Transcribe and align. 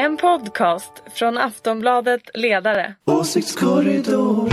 En 0.00 0.16
podcast 0.16 0.92
från 1.14 1.38
Aftonbladet 1.38 2.30
Ledare. 2.34 2.94
Åsiktskorridor. 3.04 4.48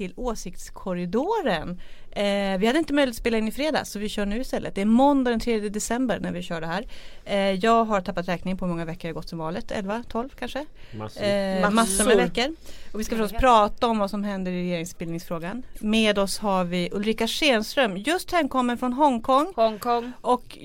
Till 0.00 0.12
Åsiktskorridoren. 0.16 1.80
Eh, 2.12 2.58
vi 2.58 2.66
hade 2.66 2.78
inte 2.78 2.92
möjlighet 2.92 3.12
att 3.14 3.20
spela 3.20 3.38
in 3.38 3.48
i 3.48 3.52
fredags 3.52 3.90
så 3.90 3.98
vi 3.98 4.08
kör 4.08 4.26
nu 4.26 4.40
istället. 4.40 4.74
Det 4.74 4.80
är 4.80 4.84
måndag 4.84 5.30
den 5.30 5.40
3 5.40 5.60
december 5.68 6.18
när 6.20 6.32
vi 6.32 6.42
kör 6.42 6.60
det 6.60 6.66
här. 6.66 6.86
Eh, 7.24 7.38
jag 7.38 7.84
har 7.84 8.00
tappat 8.00 8.28
räkning 8.28 8.56
på 8.58 8.64
hur 8.64 8.70
många 8.72 8.84
veckor 8.84 9.08
det 9.08 9.12
gått 9.14 9.28
som 9.28 9.38
valet. 9.38 9.70
11, 9.70 10.02
12 10.08 10.28
kanske? 10.38 10.66
Massor. 10.98 11.22
Eh, 11.24 11.70
massor 11.70 12.04
med 12.04 12.16
veckor. 12.16 12.54
Och 12.92 13.00
vi 13.00 13.04
ska 13.04 13.16
förstås 13.16 13.40
prata 13.40 13.86
om 13.86 13.98
vad 13.98 14.10
som 14.10 14.24
händer 14.24 14.52
i 14.52 14.54
regeringsbildningsfrågan. 14.62 15.62
Med 15.80 16.18
oss 16.18 16.38
har 16.38 16.64
vi 16.64 16.88
Ulrika 16.92 17.26
Schenström, 17.26 17.96
just 17.96 18.32
hemkommen 18.32 18.78
från 18.78 18.92
Hongkong 18.92 19.52
Hongkong. 19.56 20.12
och 20.20 20.58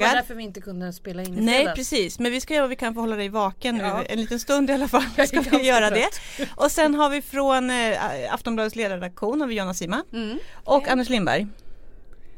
Det 0.00 0.06
var 0.06 0.16
därför 0.16 0.34
vi 0.34 0.42
inte 0.42 0.60
kunde 0.60 0.92
spela 0.92 1.22
in 1.22 1.38
i 1.38 1.40
Nej 1.40 1.54
fredags. 1.58 1.76
precis, 1.76 2.18
men 2.18 2.32
vi 2.32 2.40
ska 2.40 2.54
göra 2.54 2.62
vad 2.62 2.70
vi 2.70 2.76
kan 2.76 2.94
för 2.94 3.00
att 3.00 3.06
hålla 3.06 3.16
dig 3.16 3.28
vaken 3.28 3.76
nu 3.76 3.82
Ja. 3.84 4.02
en 4.02 4.20
liten 4.20 4.40
stund 4.40 4.70
i 4.70 4.72
alla 4.72 4.88
fall. 4.88 5.04
Jag 5.16 5.28
Ska 5.28 5.40
vi 5.40 5.62
göra 5.66 5.90
det. 5.90 6.08
Och 6.56 6.70
sen 6.70 6.94
har 6.94 7.10
vi 7.10 7.22
från 7.22 7.70
eh, 7.70 8.34
Aftonbladets 8.60 8.76
ledarredaktion 8.76 9.40
har 9.40 9.48
vi 9.48 9.54
Jonna 9.54 9.74
Sima 9.74 10.04
Mm. 10.12 10.38
och 10.64 10.88
Anders 10.88 11.08
Lindberg. 11.08 11.46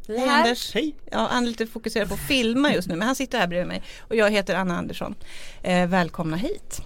Hej 0.09 0.19
här. 0.19 0.39
Anders. 0.43 0.75
Hej! 0.75 0.95
Ja, 1.11 1.29
han 1.31 1.43
är 1.45 1.49
lite 1.49 1.67
fokuserad 1.67 2.09
på 2.09 2.15
att 2.15 2.21
filma 2.21 2.73
just 2.75 2.89
nu 2.89 2.97
men 2.97 3.07
han 3.07 3.17
sitter 3.17 3.39
här 3.39 3.47
bredvid 3.47 3.69
mig 3.69 3.83
och 4.01 4.17
jag 4.17 4.31
heter 4.31 4.55
Anna 4.55 4.79
Andersson. 4.79 5.15
Eh, 5.63 5.87
välkomna 5.87 6.37
hit. 6.37 6.81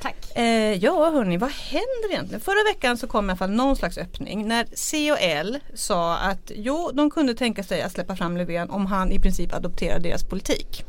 Tack. 0.00 0.16
Eh, 0.36 0.44
ja 0.84 1.10
hörni, 1.10 1.36
vad 1.36 1.50
händer 1.50 2.10
egentligen? 2.10 2.40
Förra 2.40 2.64
veckan 2.72 2.96
så 2.96 3.06
kom 3.06 3.26
i 3.26 3.30
alla 3.30 3.36
fall 3.36 3.50
någon 3.50 3.76
slags 3.76 3.98
öppning 3.98 4.48
när 4.48 4.66
C 4.72 5.12
och 5.12 5.18
L 5.20 5.58
sa 5.74 6.16
att 6.16 6.50
jo, 6.54 6.90
de 6.94 7.10
kunde 7.10 7.34
tänka 7.34 7.62
sig 7.62 7.82
att 7.82 7.92
släppa 7.92 8.16
fram 8.16 8.36
Löfven 8.36 8.70
om 8.70 8.86
han 8.86 9.12
i 9.12 9.18
princip 9.20 9.54
adopterar 9.54 9.98
deras 9.98 10.24
politik. 10.24 10.84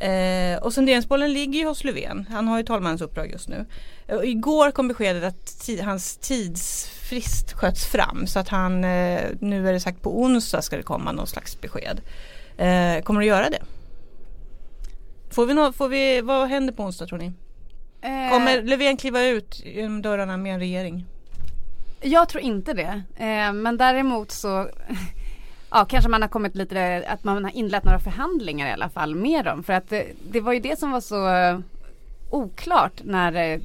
Eh, 0.00 0.58
och 0.62 0.72
sonderingsbollen 0.72 1.32
ligger 1.32 1.60
ju 1.60 1.66
hos 1.66 1.84
Löfven. 1.84 2.26
Han 2.30 2.48
har 2.48 2.58
ju 2.58 2.64
talmannens 2.64 3.00
uppdrag 3.00 3.30
just 3.30 3.48
nu. 3.48 3.66
Eh, 4.08 4.18
igår 4.24 4.70
kom 4.70 4.88
beskedet 4.88 5.24
att 5.24 5.46
ti- 5.46 5.82
hans 5.82 6.16
tidsfrist 6.16 7.52
sköts 7.52 7.86
fram 7.86 8.26
så 8.26 8.38
att 8.38 8.48
han, 8.48 8.84
eh, 8.84 9.20
nu 9.40 9.68
är 9.68 9.72
det 9.72 9.80
sagt 9.80 10.02
på 10.02 10.20
onsdag 10.22 10.62
ska 10.62 10.76
det 10.76 10.82
komma 10.82 11.12
någon 11.12 11.26
slags 11.26 11.60
besked. 11.60 12.00
Eh, 12.58 13.02
kommer 13.02 13.20
du 13.20 13.26
göra 13.26 13.50
det? 13.50 13.62
Får 15.30 15.46
vi, 15.46 15.54
nå- 15.54 15.72
får 15.72 15.88
vi, 15.88 16.20
vad 16.20 16.48
händer 16.48 16.72
på 16.72 16.82
onsdag 16.82 17.06
tror 17.06 17.18
ni? 17.18 17.32
Eh, 18.02 18.30
Kommer 18.32 18.62
Löfven 18.62 18.96
kliva 18.96 19.22
ut 19.22 19.62
genom 19.64 20.02
dörrarna 20.02 20.36
med 20.36 20.54
en 20.54 20.60
regering? 20.60 21.06
Jag 22.02 22.28
tror 22.28 22.42
inte 22.42 22.72
det. 22.72 23.02
Eh, 23.16 23.52
men 23.52 23.76
däremot 23.76 24.30
så 24.30 24.68
Ja, 25.70 25.84
kanske 25.84 26.10
man 26.10 26.22
har 26.22 26.28
kommit 26.28 26.56
lite, 26.56 27.04
att 27.08 27.24
man 27.24 27.44
har 27.44 27.50
inlett 27.56 27.84
några 27.84 27.98
förhandlingar 27.98 28.68
i 28.68 28.72
alla 28.72 28.88
fall 28.88 29.14
med 29.14 29.44
dem. 29.44 29.62
För 29.62 29.72
att 29.72 29.88
det, 29.88 30.06
det 30.30 30.40
var 30.40 30.52
ju 30.52 30.60
det 30.60 30.78
som 30.78 30.90
var 30.90 31.00
så 31.00 31.28
eh, 31.28 31.58
oklart 32.30 33.00
när 33.04 33.32
eh, 33.36 33.60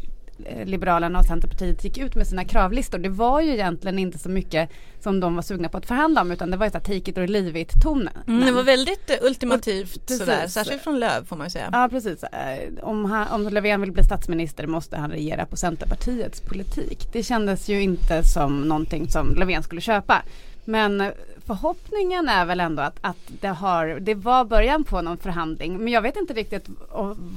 Liberalerna 0.65 1.19
och 1.19 1.25
Centerpartiet 1.25 1.83
gick 1.83 1.97
ut 1.97 2.15
med 2.15 2.27
sina 2.27 2.45
kravlistor. 2.45 2.97
Det 2.97 3.09
var 3.09 3.41
ju 3.41 3.51
egentligen 3.51 3.99
inte 3.99 4.17
så 4.17 4.29
mycket 4.29 4.69
som 4.99 5.19
de 5.19 5.35
var 5.35 5.41
sugna 5.41 5.69
på 5.69 5.77
att 5.77 5.85
förhandla 5.85 6.21
om 6.21 6.31
utan 6.31 6.51
det 6.51 6.57
var 6.57 6.65
ju 6.65 6.71
så 6.71 6.77
här 6.77 6.83
take 6.85 7.11
it 7.11 7.17
or 7.17 7.27
leave 7.27 7.59
it 7.59 7.81
tonen. 7.83 8.13
Mm, 8.27 8.45
det 8.45 8.51
var 8.51 8.63
väldigt 8.63 9.09
eh, 9.09 9.15
ultimativt 9.21 10.07
Precis. 10.07 10.19
sådär, 10.19 10.47
särskilt 10.47 10.81
från 10.81 10.99
Löv 10.99 11.25
får 11.25 11.35
man 11.35 11.45
ju 11.47 11.51
säga. 11.51 11.69
Ja 11.71 11.87
precis. 11.91 12.23
Eh, 12.23 12.69
Om, 12.81 13.05
han, 13.05 13.27
om 13.27 13.53
Löfven 13.53 13.81
vill 13.81 13.91
bli 13.91 14.03
statsminister 14.03 14.67
måste 14.67 14.97
han 14.97 15.11
regera 15.11 15.45
på 15.45 15.55
Centerpartiets 15.57 16.41
politik. 16.41 17.07
Det 17.13 17.23
kändes 17.23 17.69
ju 17.69 17.81
inte 17.81 18.23
som 18.23 18.61
någonting 18.61 19.09
som 19.09 19.35
Löfven 19.35 19.63
skulle 19.63 19.81
köpa. 19.81 20.21
Men 20.65 21.01
eh, 21.01 21.07
förhoppningen 21.47 22.29
är 22.29 22.45
väl 22.45 22.59
ändå 22.59 22.81
att, 22.83 22.97
att 23.01 23.17
det, 23.27 23.47
har, 23.47 23.87
det 23.87 24.15
var 24.15 24.45
början 24.45 24.83
på 24.83 25.01
någon 25.01 25.17
förhandling. 25.17 25.77
Men 25.77 25.93
jag 25.93 26.01
vet 26.01 26.15
inte 26.17 26.33
riktigt 26.33 26.65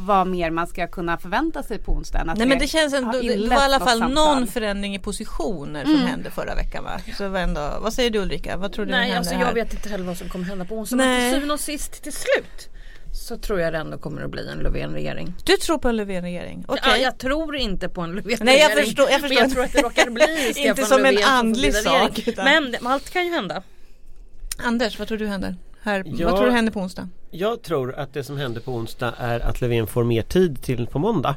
vad 0.06 0.26
mer 0.26 0.50
man 0.50 0.66
ska 0.66 0.86
kunna 0.86 1.18
förvänta 1.18 1.62
sig 1.62 1.78
på 1.78 1.92
onsdagen. 1.92 2.30
Nej 2.36 2.46
men 2.46 2.58
det 2.58 2.66
känns 2.66 2.92
har 2.92 2.98
ändå, 2.98 3.12
det 3.12 3.48
var 3.48 3.56
i 3.56 3.64
alla 3.64 3.80
fall 3.80 4.12
någon 4.12 4.46
förändring 4.46 4.94
i 4.94 4.98
positioner 4.98 5.84
som 5.84 5.94
Mm. 5.94 6.06
hände 6.06 6.30
förra 6.30 6.54
veckan 6.54 6.84
va? 6.84 7.00
Så 7.18 7.28
var 7.28 7.40
ändå, 7.40 7.70
vad 7.80 7.92
säger 7.92 8.10
du 8.10 8.18
Ulrika? 8.18 8.56
Vad 8.56 8.72
tror 8.72 8.84
du 8.84 8.90
Nej 8.90 9.12
alltså 9.16 9.34
här? 9.34 9.46
jag 9.46 9.52
vet 9.54 9.74
inte 9.74 9.88
heller 9.88 10.04
vad 10.04 10.16
som 10.16 10.28
kommer 10.28 10.44
hända 10.44 10.64
på 10.64 10.74
onsdag. 10.74 10.96
Nej. 10.96 11.06
Men 11.08 11.20
till 11.22 11.32
syvende 11.34 11.54
och 11.54 11.60
sist 11.60 12.02
till 12.02 12.12
slut 12.12 12.68
så 13.12 13.36
tror 13.36 13.60
jag 13.60 13.72
det 13.72 13.78
ändå 13.78 13.98
kommer 13.98 14.22
att 14.22 14.30
bli 14.30 14.48
en 14.48 14.58
Löfven-regering. 14.58 15.34
Du 15.44 15.56
tror 15.56 15.78
på 15.78 15.88
en 15.88 15.96
Löfven-regering? 15.96 16.64
Okej. 16.68 16.82
Ja, 16.86 16.96
jag 16.96 17.18
tror 17.18 17.56
inte 17.56 17.88
på 17.88 18.00
en 18.00 18.10
Löfven-regering. 18.12 18.44
Nej, 18.44 18.58
jag 18.76 18.84
förstår- 18.84 19.10
jag 19.10 19.20
förstår. 19.20 19.34
Men 19.34 19.44
jag 19.44 19.52
tror 19.52 19.64
att 19.64 19.72
det 19.72 19.82
råkar 19.82 20.10
bli 20.10 20.24
Stefan 20.52 20.68
Inte 20.70 20.84
som 20.84 21.04
en 21.04 21.14
Löfven 21.14 21.22
får 21.22 21.30
andlig 21.32 21.74
sak, 21.74 22.18
utan- 22.28 22.44
Men 22.44 22.86
allt 22.86 23.10
kan 23.10 23.26
ju 23.26 23.32
hända. 23.32 23.62
Anders, 24.64 24.98
vad 24.98 25.08
tror 25.08 25.18
du 25.18 25.26
händer? 25.26 25.56
Här, 25.82 26.02
Ja. 26.06 26.26
Vad 26.28 26.36
tror 26.36 26.46
du 26.46 26.52
händer 26.52 26.72
på 26.72 26.80
onsdag? 26.80 27.08
Jag 27.30 27.62
tror 27.62 27.94
att 27.94 28.12
det 28.12 28.24
som 28.24 28.36
händer 28.36 28.60
på 28.60 28.72
onsdag 28.72 29.14
är 29.18 29.40
att 29.40 29.60
Löfven 29.60 29.86
får 29.86 30.04
mer 30.04 30.22
tid 30.22 30.62
till 30.62 30.86
på 30.86 30.98
måndag. 30.98 31.36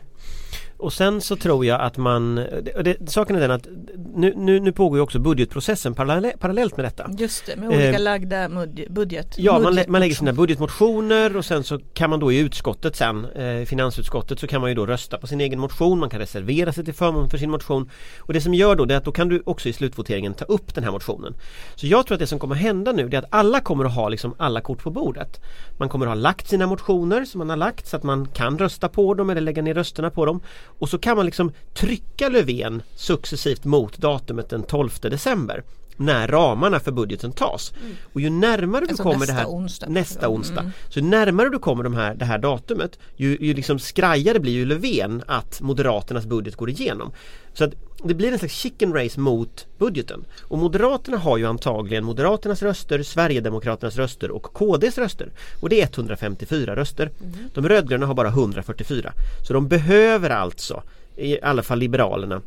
Och 0.81 0.94
sen 0.94 1.22
så 1.22 1.36
tror 1.36 1.66
jag 1.66 1.81
att 1.81 1.97
man, 1.97 2.38
och 2.78 2.84
det, 2.84 3.09
saken 3.09 3.36
är 3.36 3.40
den 3.40 3.52
att 3.52 3.68
nu, 4.16 4.34
nu, 4.38 4.59
nu 4.59 4.72
pågår 4.72 4.97
ju 4.97 5.02
också 5.02 5.19
budgetprocessen 5.19 5.94
parallell, 5.96 6.31
parallellt 6.40 6.78
med 6.78 6.86
detta. 6.86 7.09
Just 7.18 7.46
det, 7.46 7.56
med 7.56 7.68
olika 7.69 7.90
Eh, 7.94 8.00
lagda 8.02 8.50
mud- 8.50 8.88
budget. 8.94 9.36
Ja, 9.38 9.53
man, 9.53 9.62
lä- 9.62 9.69
budget- 9.72 9.88
man 9.90 10.02
lägger 10.02 10.16
sina 10.16 10.34
budgetmotioner 10.34 11.38
och 11.38 11.46
sen 11.46 11.64
så 11.64 11.80
kan 11.94 12.09
man 12.09 12.19
då 12.19 12.31
i 12.31 12.40
utskottet 12.40 12.96
sen, 12.96 13.25
eh, 13.25 13.66
finansutskottet, 13.66 14.40
så 14.40 14.47
kan 14.47 14.62
man 14.62 14.69
ju 14.69 14.75
då 14.75 14.86
rösta 14.86 15.18
på 15.18 15.28
sin 15.28 15.42
egen 15.42 15.59
motion, 15.59 16.00
man 16.00 16.09
kan 16.09 16.19
reservera 16.19 16.74
sig 16.74 16.86
till 16.86 16.94
förmån 16.94 17.30
för 17.30 17.38
sin 17.38 17.52
motion. 17.52 17.90
Och 18.19 18.34
det 18.34 18.42
som 18.42 18.53
gör 18.53 18.75
då 18.75 18.86
det 18.86 18.94
är 18.94 18.98
att 18.98 19.06
då 19.06 19.12
kan 19.12 19.30
du 19.30 19.44
också 19.46 19.69
i 19.69 19.74
slutvoteringen 19.74 20.34
ta 20.34 20.46
upp 20.46 20.75
den 20.75 20.84
här 20.84 20.92
motionen. 20.92 21.34
Så 21.75 21.88
jag 21.88 22.06
tror 22.08 22.16
att 22.16 22.19
det 22.19 22.28
som 22.28 22.40
kommer 22.40 22.56
hända 22.56 22.92
nu 22.92 23.09
det 23.09 23.18
är 23.18 23.22
att 23.22 23.28
alla 23.34 23.59
kommer 23.59 23.86
att 23.86 23.96
ha 23.96 24.09
liksom 24.09 24.36
alla 24.38 24.62
kort 24.62 24.84
på 24.84 24.90
bordet. 24.92 25.42
Man 25.78 25.90
kommer 25.90 26.06
att 26.06 26.09
ha 26.09 26.16
lagt 26.16 26.48
sina 26.48 26.68
motioner 26.68 27.25
som 27.25 27.40
man 27.40 27.50
har 27.50 27.58
lagt 27.58 27.88
så 27.88 27.96
att 27.98 28.03
man 28.03 28.25
kan 28.25 28.58
rösta 28.58 28.90
på 28.90 29.13
dem 29.13 29.30
eller 29.30 29.42
lägga 29.42 29.62
ner 29.62 29.74
rösterna 29.74 30.09
på 30.09 30.25
dem. 30.25 30.42
Och 30.79 30.89
så 30.89 30.97
kan 30.97 31.17
man 31.17 31.25
liksom 31.25 31.51
trycka 31.73 32.29
Löfven 32.29 32.81
successivt 32.95 33.63
mot 33.63 33.97
datumet 33.97 34.49
den 34.49 34.63
12 34.63 34.89
december 35.01 35.63
när 35.97 36.28
ramarna 36.28 36.79
för 36.79 36.91
budgeten 36.91 37.31
tas. 37.31 37.74
Och 38.13 38.22
ju 38.22 38.29
närmare 38.29 38.85
du 38.85 38.90
Alltså 38.90 39.03
kommer 39.03 39.18
nästa 39.19 39.34
det 39.34 39.40
här 39.40 39.47
onsdag. 39.47 39.88
nästa 39.90 40.25
Mm. 40.25 40.31
onsdag. 40.38 40.72
Så 40.90 41.00
ju 41.00 41.06
närmare 41.06 41.50
du 41.50 41.59
kommer 41.59 41.84
de 41.84 41.94
här, 41.94 42.16
det 42.16 42.25
här 42.25 42.38
datumet 42.38 43.00
ju, 43.16 43.38
ju 43.41 43.53
liksom 43.53 43.79
skrajare 43.79 44.40
blir 44.40 44.53
ju 44.53 44.66
Löfven 44.66 45.24
att 45.28 45.62
Moderaternas 45.62 46.25
budget 46.25 46.56
går 46.56 46.69
igenom. 46.69 47.12
Så 47.53 47.63
att 47.63 47.74
det 48.03 48.13
blir 48.13 48.31
en 48.31 48.40
slags 48.40 48.53
chicken 48.53 48.94
race 48.94 49.19
mot 49.19 49.68
budgeten. 49.78 50.25
Och 50.41 50.57
Moderaterna 50.57 51.18
har 51.18 51.38
ju 51.38 51.46
antagligen 51.46 52.03
Moderaternas 52.03 52.62
röster, 52.62 53.03
Sverigedemokraternas 53.03 53.96
röster 53.96 54.31
och 54.31 54.44
KDs 54.44 54.97
röster. 54.97 55.31
Och 55.62 55.69
det 55.69 55.81
är 55.81 55.88
154 55.94 56.75
röster. 56.75 57.12
De 57.53 57.68
rödgröna 57.69 58.06
har 58.06 58.13
bara 58.13 58.28
144. 58.28 59.13
Så 59.47 59.53
de 59.53 59.68
behöver 59.68 60.30
alltså, 60.30 60.84
i 61.16 61.41
alla 61.41 61.63
fall 61.63 61.80
Liberalerna, 61.80 62.41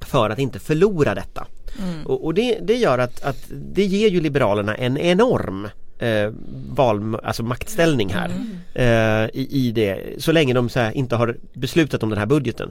för 0.00 0.30
att 0.30 0.38
inte 0.38 0.58
förlora 0.58 1.14
detta. 1.14 1.46
Och, 2.04 2.24
och 2.24 2.34
det, 2.34 2.58
det 2.62 2.76
gör 2.76 2.98
att, 2.98 3.22
att 3.22 3.46
det 3.50 3.84
ger 3.84 4.08
ju 4.08 4.20
Liberalerna 4.20 4.74
en 4.74 4.98
enorm 4.98 5.68
eh, 5.98 6.32
val, 6.74 7.20
alltså 7.22 7.42
maktställning 7.42 8.14
här 8.14 8.30
eh, 8.74 9.30
i, 9.32 9.48
i 9.50 9.72
det, 9.72 10.22
så 10.22 10.32
länge 10.32 10.54
de 10.54 10.68
här, 10.74 10.96
inte 10.96 11.16
har 11.16 11.36
beslutat 11.52 12.02
om 12.02 12.10
den 12.10 12.18
här 12.18 12.26
budgeten. 12.26 12.70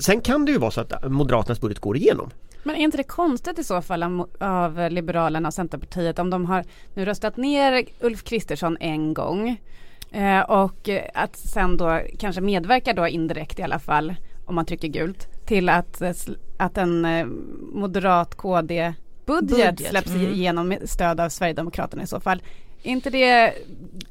Sen 0.00 0.20
kan 0.20 0.44
det 0.44 0.52
ju 0.52 0.58
vara 0.58 0.70
så 0.70 0.80
att 0.80 1.10
Moderaternas 1.10 1.60
budget 1.60 1.78
går 1.78 1.96
igenom. 1.96 2.30
Men 2.62 2.76
är 2.76 2.80
inte 2.80 2.96
det 2.96 3.02
konstigt 3.02 3.58
i 3.58 3.64
så 3.64 3.82
fall 3.82 4.24
av, 4.40 4.90
Liberalerna 4.90 5.48
och 5.48 5.54
Centerpartiet 5.54 6.18
om 6.18 6.30
de 6.30 6.46
har 6.46 6.64
nu 6.94 7.04
röstat 7.04 7.36
ner 7.36 7.84
Ulf 8.00 8.24
Kristersson 8.24 8.76
en 8.80 9.14
gång 9.14 9.60
eh, 10.12 10.40
och 10.40 10.88
att 11.14 11.36
sen 11.36 11.76
då 11.76 12.00
kanske 12.18 12.40
medverka 12.40 12.92
då 12.92 13.08
indirekt 13.08 13.58
i 13.58 13.62
alla 13.62 13.78
fall 13.78 14.14
om 14.46 14.54
man 14.54 14.66
trycker 14.66 14.88
gult 14.88 15.46
till 15.46 15.68
att, 15.68 16.02
att 16.56 16.78
en 16.78 17.04
eh, 17.04 17.26
moderat 17.72 18.34
KD 18.34 18.94
budget, 19.26 19.50
Budget, 19.50 19.90
släpps 19.90 20.10
mm. 20.10 20.32
igenom 20.32 20.68
med 20.68 20.90
stöd 20.90 21.20
av 21.20 21.28
Sverigedemokraterna 21.28 22.02
i 22.02 22.06
så 22.06 22.20
fall. 22.20 22.42
Inte 22.82 23.10
det 23.10 23.54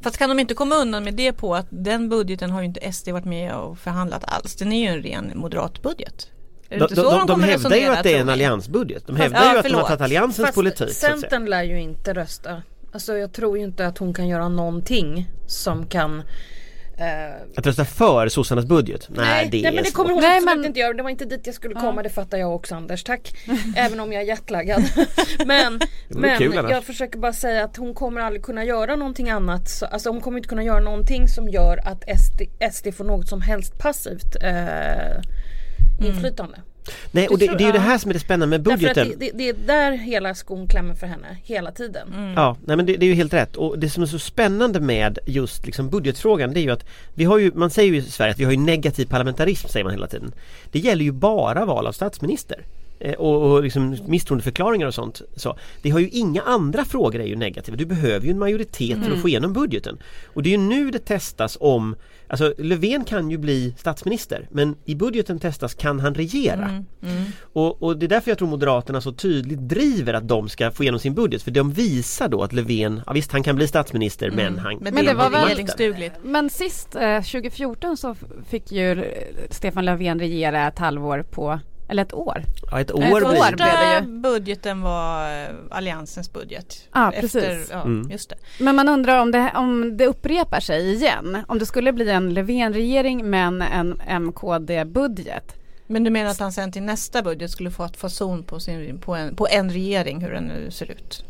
Fast 0.01 0.17
kan 0.17 0.29
de 0.29 0.39
inte 0.39 0.53
komma 0.53 0.75
undan 0.75 1.03
med 1.03 1.13
det 1.13 1.33
på 1.33 1.55
att 1.55 1.67
den 1.69 2.09
budgeten 2.09 2.51
har 2.51 2.61
ju 2.61 2.65
inte 2.65 2.91
SD 2.91 3.09
varit 3.09 3.25
med 3.25 3.55
och 3.55 3.77
förhandlat 3.77 4.23
alls. 4.27 4.55
Den 4.55 4.73
är 4.73 4.81
ju 4.81 4.87
en 4.87 5.03
ren 5.03 5.31
moderat 5.35 5.81
budget. 5.81 6.31
De, 6.69 6.77
de, 6.77 6.95
de, 6.95 7.27
de 7.27 7.43
hävdar 7.43 7.75
ju 7.75 7.85
att 7.85 8.03
det 8.03 8.13
är 8.13 8.21
en 8.21 8.29
alliansbudget. 8.29 9.07
De 9.07 9.17
Fast- 9.17 9.23
hävdar 9.23 9.45
ja, 9.45 9.53
ju 9.53 9.59
att 9.59 9.65
de 9.65 9.73
har 9.73 9.83
tagit 9.83 10.01
alliansens 10.01 10.45
Fast 10.45 10.55
politik. 10.55 10.89
Centern 10.89 11.45
lär 11.45 11.63
ju 11.63 11.81
inte 11.81 12.13
rösta. 12.13 12.61
Alltså 12.91 13.17
jag 13.17 13.33
tror 13.33 13.57
ju 13.57 13.63
inte 13.63 13.87
att 13.87 13.97
hon 13.97 14.13
kan 14.13 14.27
göra 14.27 14.49
någonting 14.49 15.27
som 15.47 15.87
kan 15.87 16.23
Att 17.57 17.67
rösta 17.67 17.85
för 17.85 18.27
sossarnas 18.27 18.65
budget? 18.65 19.07
Nej, 19.09 19.49
det 19.51 19.57
nej 19.57 19.65
är 19.65 19.71
men 19.75 19.83
det 19.83 19.91
kommer 19.91 20.09
hon 20.13 20.21
Nej, 20.21 20.37
absolut 20.37 20.57
men- 20.57 20.65
inte 20.65 20.79
göra. 20.79 20.93
Det 20.93 21.03
var 21.03 21.09
inte 21.09 21.25
dit 21.25 21.41
jag 21.45 21.55
skulle 21.55 21.75
komma. 21.75 22.03
Det 22.03 22.09
fattar 22.09 22.37
jag 22.37 22.55
också 22.55 22.75
Anders. 22.75 23.03
Tack. 23.03 23.33
Även 23.75 23.99
om 23.99 24.13
jag 24.13 24.21
är 24.21 24.27
jetlaggad. 24.27 24.83
men 25.45 25.79
men 26.09 26.37
kul 26.37 26.53
jag 26.69 26.83
försöker 26.83 27.19
bara 27.19 27.33
säga 27.33 27.63
att 27.63 27.77
hon 27.77 27.93
kommer 27.93 28.21
aldrig 28.21 28.43
kunna 28.43 28.63
göra 28.63 28.95
någonting 28.95 29.29
annat. 29.29 29.69
Så, 29.69 29.85
alltså 29.85 30.09
hon 30.09 30.21
kommer 30.21 30.37
inte 30.37 30.49
kunna 30.49 30.63
göra 30.63 30.79
någonting 30.79 31.27
som 31.27 31.49
gör 31.49 31.77
att 31.87 32.03
SD, 32.19 32.41
SD 32.73 32.93
får 32.97 33.03
något 33.03 33.27
som 33.29 33.41
helst 33.41 33.77
passivt. 33.77 34.35
Eh, 34.43 35.21
inflytande. 35.99 36.57
Nej 37.11 37.27
och 37.27 37.37
det, 37.37 37.45
det 37.47 37.63
är 37.63 37.65
ju 37.65 37.71
det 37.71 37.79
här 37.79 37.97
som 37.97 38.09
är 38.09 38.13
det 38.13 38.19
spännande 38.19 38.57
med 38.57 38.61
budgeten. 38.61 39.11
att 39.11 39.19
det, 39.19 39.31
det, 39.31 39.37
det 39.37 39.49
är 39.49 39.53
där 39.53 39.91
hela 39.91 40.35
skon 40.35 40.67
klämmer 40.67 40.93
för 40.93 41.07
henne 41.07 41.37
hela 41.43 41.71
tiden. 41.71 42.33
Ja, 42.35 42.57
nej 42.65 42.77
men 42.77 42.85
det, 42.85 42.97
det 42.97 43.05
är 43.05 43.07
ju 43.07 43.13
helt 43.13 43.33
rätt 43.33 43.55
och 43.55 43.79
det 43.79 43.89
som 43.89 44.03
är 44.03 44.07
så 44.07 44.19
spännande 44.19 44.79
med 44.79 45.19
just 45.25 45.65
liksom 45.65 45.89
budgetfrågan 45.89 46.53
det 46.53 46.59
är 46.59 46.61
ju 46.61 46.71
att 46.71 46.85
vi 47.13 47.23
har 47.23 47.37
ju, 47.37 47.51
man 47.55 47.69
säger 47.69 47.91
ju 47.93 47.97
i 47.97 48.01
Sverige 48.01 48.31
att 48.31 48.39
vi 48.39 48.43
har 48.43 48.51
ju 48.51 48.57
negativ 48.57 49.05
parlamentarism 49.05 49.67
säger 49.67 49.83
man 49.83 49.93
hela 49.93 50.07
tiden. 50.07 50.33
Det 50.71 50.79
gäller 50.79 51.05
ju 51.05 51.11
bara 51.11 51.65
val 51.65 51.87
av 51.87 51.91
statsminister. 51.91 52.65
Eh, 52.99 53.13
Och, 53.13 53.51
och 53.51 53.63
liksom 53.63 53.97
misstroendeförklaringar 54.07 54.87
och 54.87 54.93
sånt. 54.93 55.21
Så, 55.35 55.57
det 55.81 55.89
har 55.89 55.99
ju 55.99 56.09
inga 56.09 56.41
andra 56.41 56.85
frågor 56.85 57.19
är 57.21 57.25
ju 57.25 57.35
negativa. 57.35 57.77
Du 57.77 57.85
behöver 57.85 58.25
ju 58.25 58.31
en 58.31 58.39
majoritet 58.39 59.05
för 59.05 59.11
att 59.11 59.21
få 59.21 59.29
igenom 59.29 59.53
budgeten. 59.53 59.97
Och 60.33 60.43
det 60.43 60.49
är 60.49 60.51
ju 60.51 60.57
nu 60.57 60.91
det 60.91 61.05
testas 61.05 61.57
om 61.59 61.95
Alltså 62.27 62.53
Löfven 62.57 63.03
kan 63.03 63.31
ju 63.31 63.37
bli 63.37 63.75
statsminister 63.77 64.47
men 64.51 64.75
i 64.85 64.95
budgeten 64.95 65.39
testas 65.39 65.73
kan 65.73 65.99
han 65.99 66.15
regera. 66.15 66.83
Och, 67.53 67.83
och 67.83 67.97
det 67.97 68.05
är 68.05 68.07
därför 68.07 68.31
jag 68.31 68.37
tror 68.37 68.47
Moderaterna 68.47 69.01
så 69.01 69.11
tydligt 69.11 69.59
driver 69.59 70.13
att 70.13 70.27
de 70.27 70.49
ska 70.49 70.71
få 70.71 70.83
igenom 70.83 70.99
sin 70.99 71.13
budget 71.13 71.43
för 71.43 71.51
de 71.51 71.71
visar 71.71 72.27
då 72.27 72.43
att 72.43 72.53
Löfven, 72.53 73.01
ja 73.05 73.13
visst 73.13 73.31
han 73.31 73.43
kan 73.43 73.55
bli 73.55 73.67
statsminister 73.67 74.31
men 74.31 74.59
han 74.59 74.77
Men, 74.81 74.95
det 74.95 75.01
det 75.01 75.13
var 75.13 75.29
regeringsdugligt. 75.29 76.15
Men 76.23 76.49
sist, 76.49 76.95
eh, 76.95 77.21
2014 77.21 77.97
så 77.97 78.15
fick 78.49 78.71
ju 78.71 79.03
Stefan 79.49 79.85
Löfven 79.85 80.19
regera 80.19 80.67
ett 80.67 80.79
halvår 80.79 81.25
på, 81.31 81.59
eller 81.89 82.03
ett 82.03 82.13
år. 82.13 82.43
Ja, 82.71 82.79
ett 82.81 82.89
Ett 82.89 82.95
år 82.95 83.23
år 83.23 83.31
blir 83.55 83.57
det 83.65 83.99
ju. 84.05 84.19
budgeten 84.21 84.81
var 84.81 85.43
eh, 85.43 85.49
Alliansens 85.69 86.33
budget. 86.33 86.87
Ja, 86.93 87.11
precis. 87.19 87.67
ja, 87.71 87.81
Mm. 87.81 88.11
just 88.11 88.29
det. 88.29 88.35
Men 88.59 88.75
man 88.75 88.89
undrar 88.89 89.19
om 89.21 89.31
det, 89.31 89.51
om 89.55 89.97
det 89.97 90.05
upprepar 90.07 90.59
sig 90.59 90.93
igen. 90.93 91.37
Om 91.47 91.59
det 91.59 91.65
skulle 91.65 91.93
bli 91.93 92.09
en 92.09 92.33
Löfven-regering 92.33 93.29
men 93.29 93.61
en 93.61 94.01
MKD-budget. 94.23 95.55
Men 95.87 96.03
du 96.03 96.09
menar 96.09 96.31
att 96.31 96.39
han 96.39 96.51
sen 96.51 96.71
till 96.71 96.83
nästa 96.83 97.21
budget 97.21 97.51
skulle 97.51 97.71
få 97.71 97.83
ett 97.83 97.97
fason 97.97 98.43
på, 98.43 98.59
sin, 98.59 98.99
på, 98.99 99.15
en, 99.15 99.35
på 99.35 99.47
en 99.51 99.69
regering 99.71 100.21
hur 100.21 100.31
den 100.31 100.43
nu 100.43 100.71
ser 100.71 100.91
ut? 100.91 101.23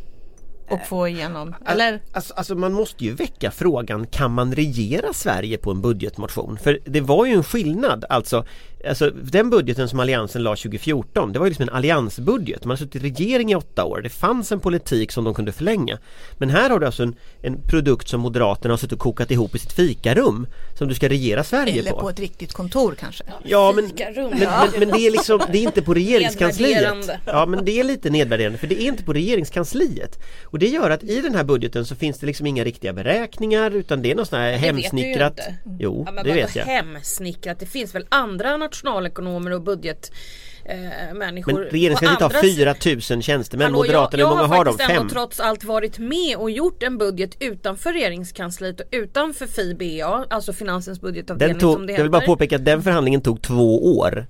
Och 0.69 0.79
få 0.87 1.07
igenom, 1.07 1.55
eller? 1.67 2.01
Alltså, 2.13 2.33
alltså 2.33 2.55
man 2.55 2.73
måste 2.73 3.03
ju 3.03 3.13
väcka 3.13 3.51
frågan 3.51 4.07
kan 4.07 4.31
man 4.31 4.55
regera 4.55 5.13
Sverige 5.13 5.57
på 5.57 5.71
en 5.71 5.81
budgetmotion? 5.81 6.57
För 6.57 6.79
det 6.85 7.01
var 7.01 7.25
ju 7.25 7.33
en 7.33 7.43
skillnad 7.43 8.05
alltså 8.09 8.45
Alltså 8.89 9.09
den 9.09 9.49
budgeten 9.49 9.89
som 9.89 9.99
Alliansen 9.99 10.43
la 10.43 10.49
2014 10.55 11.33
det 11.33 11.39
var 11.39 11.45
ju 11.45 11.49
liksom 11.49 11.63
en 11.63 11.75
alliansbudget. 11.75 12.65
Man 12.65 12.69
har 12.69 12.77
suttit 12.77 12.95
i 12.95 12.99
regering 13.05 13.51
i 13.51 13.55
åtta 13.55 13.85
år. 13.85 14.01
Det 14.01 14.09
fanns 14.09 14.51
en 14.51 14.59
politik 14.59 15.11
som 15.11 15.23
de 15.23 15.33
kunde 15.33 15.51
förlänga. 15.51 15.97
Men 16.37 16.49
här 16.49 16.69
har 16.69 16.79
du 16.79 16.85
alltså 16.85 17.03
en, 17.03 17.15
en 17.41 17.61
produkt 17.61 18.07
som 18.09 18.21
Moderaterna 18.21 18.71
har 18.73 18.77
suttit 18.77 18.93
och 18.93 18.99
kokat 18.99 19.31
ihop 19.31 19.55
i 19.55 19.59
sitt 19.59 19.71
fikarum 19.73 20.47
som 20.77 20.87
du 20.87 20.95
ska 20.95 21.09
regera 21.09 21.43
Sverige 21.43 21.79
Eller 21.79 21.91
på. 21.91 21.99
på 21.99 22.09
ett 22.09 22.19
riktigt 22.19 22.53
kontor 22.53 22.95
kanske? 22.99 23.23
Ja 23.43 23.71
men, 23.75 23.87
Fikarum. 23.89 24.29
men, 24.29 24.39
men, 24.39 24.79
men 24.79 24.89
det 24.89 25.07
är 25.07 25.11
liksom, 25.11 25.41
det 25.51 25.57
är 25.57 25.61
inte 25.63 25.81
på 25.81 25.93
regeringskansliet. 25.93 27.09
Ja 27.25 27.45
men 27.45 27.65
det 27.65 27.79
är 27.79 27.83
lite 27.83 28.09
nedvärderande 28.09 28.57
för 28.57 28.67
det 28.67 28.81
är 28.83 28.87
inte 28.87 29.03
på 29.03 29.13
regeringskansliet. 29.13 30.19
Och 30.43 30.59
det 30.59 30.67
gör 30.67 30.89
att 30.89 31.03
i 31.03 31.21
den 31.21 31.35
här 31.35 31.43
budgeten 31.43 31.85
så 31.85 31.95
finns 31.95 32.19
det 32.19 32.25
liksom 32.25 32.47
inga 32.47 32.63
riktiga 32.63 32.93
beräkningar 32.93 33.71
utan 33.71 34.01
det 34.01 34.11
är 34.11 34.15
något 34.15 34.27
sånt 34.27 34.39
här 34.39 34.51
Det 34.51 34.57
vet 34.57 34.61
du 34.61 34.67
ju 34.67 34.73
hemsnickrat. 34.81 35.31
inte. 35.39 35.55
Jo, 35.79 36.03
Ja, 36.05 36.11
men 36.11 36.23
det 36.23 36.33
vet 36.33 36.55
jag. 36.55 36.65
hemsnickrat? 36.65 37.59
Det 37.59 37.65
finns 37.65 37.95
väl 37.95 38.05
andra 38.09 38.57
nationalekonomer 38.83 39.51
och 39.51 39.61
budget 39.61 40.11
eh, 40.65 41.13
människor. 41.15 41.53
Men 41.53 41.63
regeringskansliet 41.63 42.21
har 42.21 42.27
andra 42.29 42.41
4000 42.73 43.21
tjänstemän, 43.21 43.65
Hallå, 43.65 43.77
Moderaterna, 43.77 44.23
hur 44.23 44.29
jag, 44.29 44.29
många 44.29 44.41
jag 44.41 44.47
har 44.47 44.55
har 44.57 44.65
de? 44.65 44.71
faktiskt 44.71 44.89
Fem? 44.91 45.01
ändå 45.01 45.13
trots 45.13 45.39
allt 45.39 45.63
varit 45.63 45.99
med 45.99 46.37
och 46.37 46.51
gjort 46.51 46.83
en 46.83 46.97
budget 46.97 47.37
utanför 47.39 47.93
regeringskansliet 47.93 48.79
och 48.79 48.87
utanför 48.91 49.47
FIBA, 49.47 50.25
alltså 50.29 50.53
finansens 50.53 51.01
budgetavdelning 51.01 51.53
Den 51.53 51.59
tog, 51.61 51.73
som 51.73 51.85
det 51.87 51.93
jag 51.93 52.01
vill 52.01 52.11
bara 52.11 52.17
heter. 52.21 52.33
påpeka 52.33 52.55
att 52.55 52.65
den 52.65 52.83
förhandlingen 52.83 53.21
tog 53.21 53.41
två 53.41 53.97
år. 53.97 54.25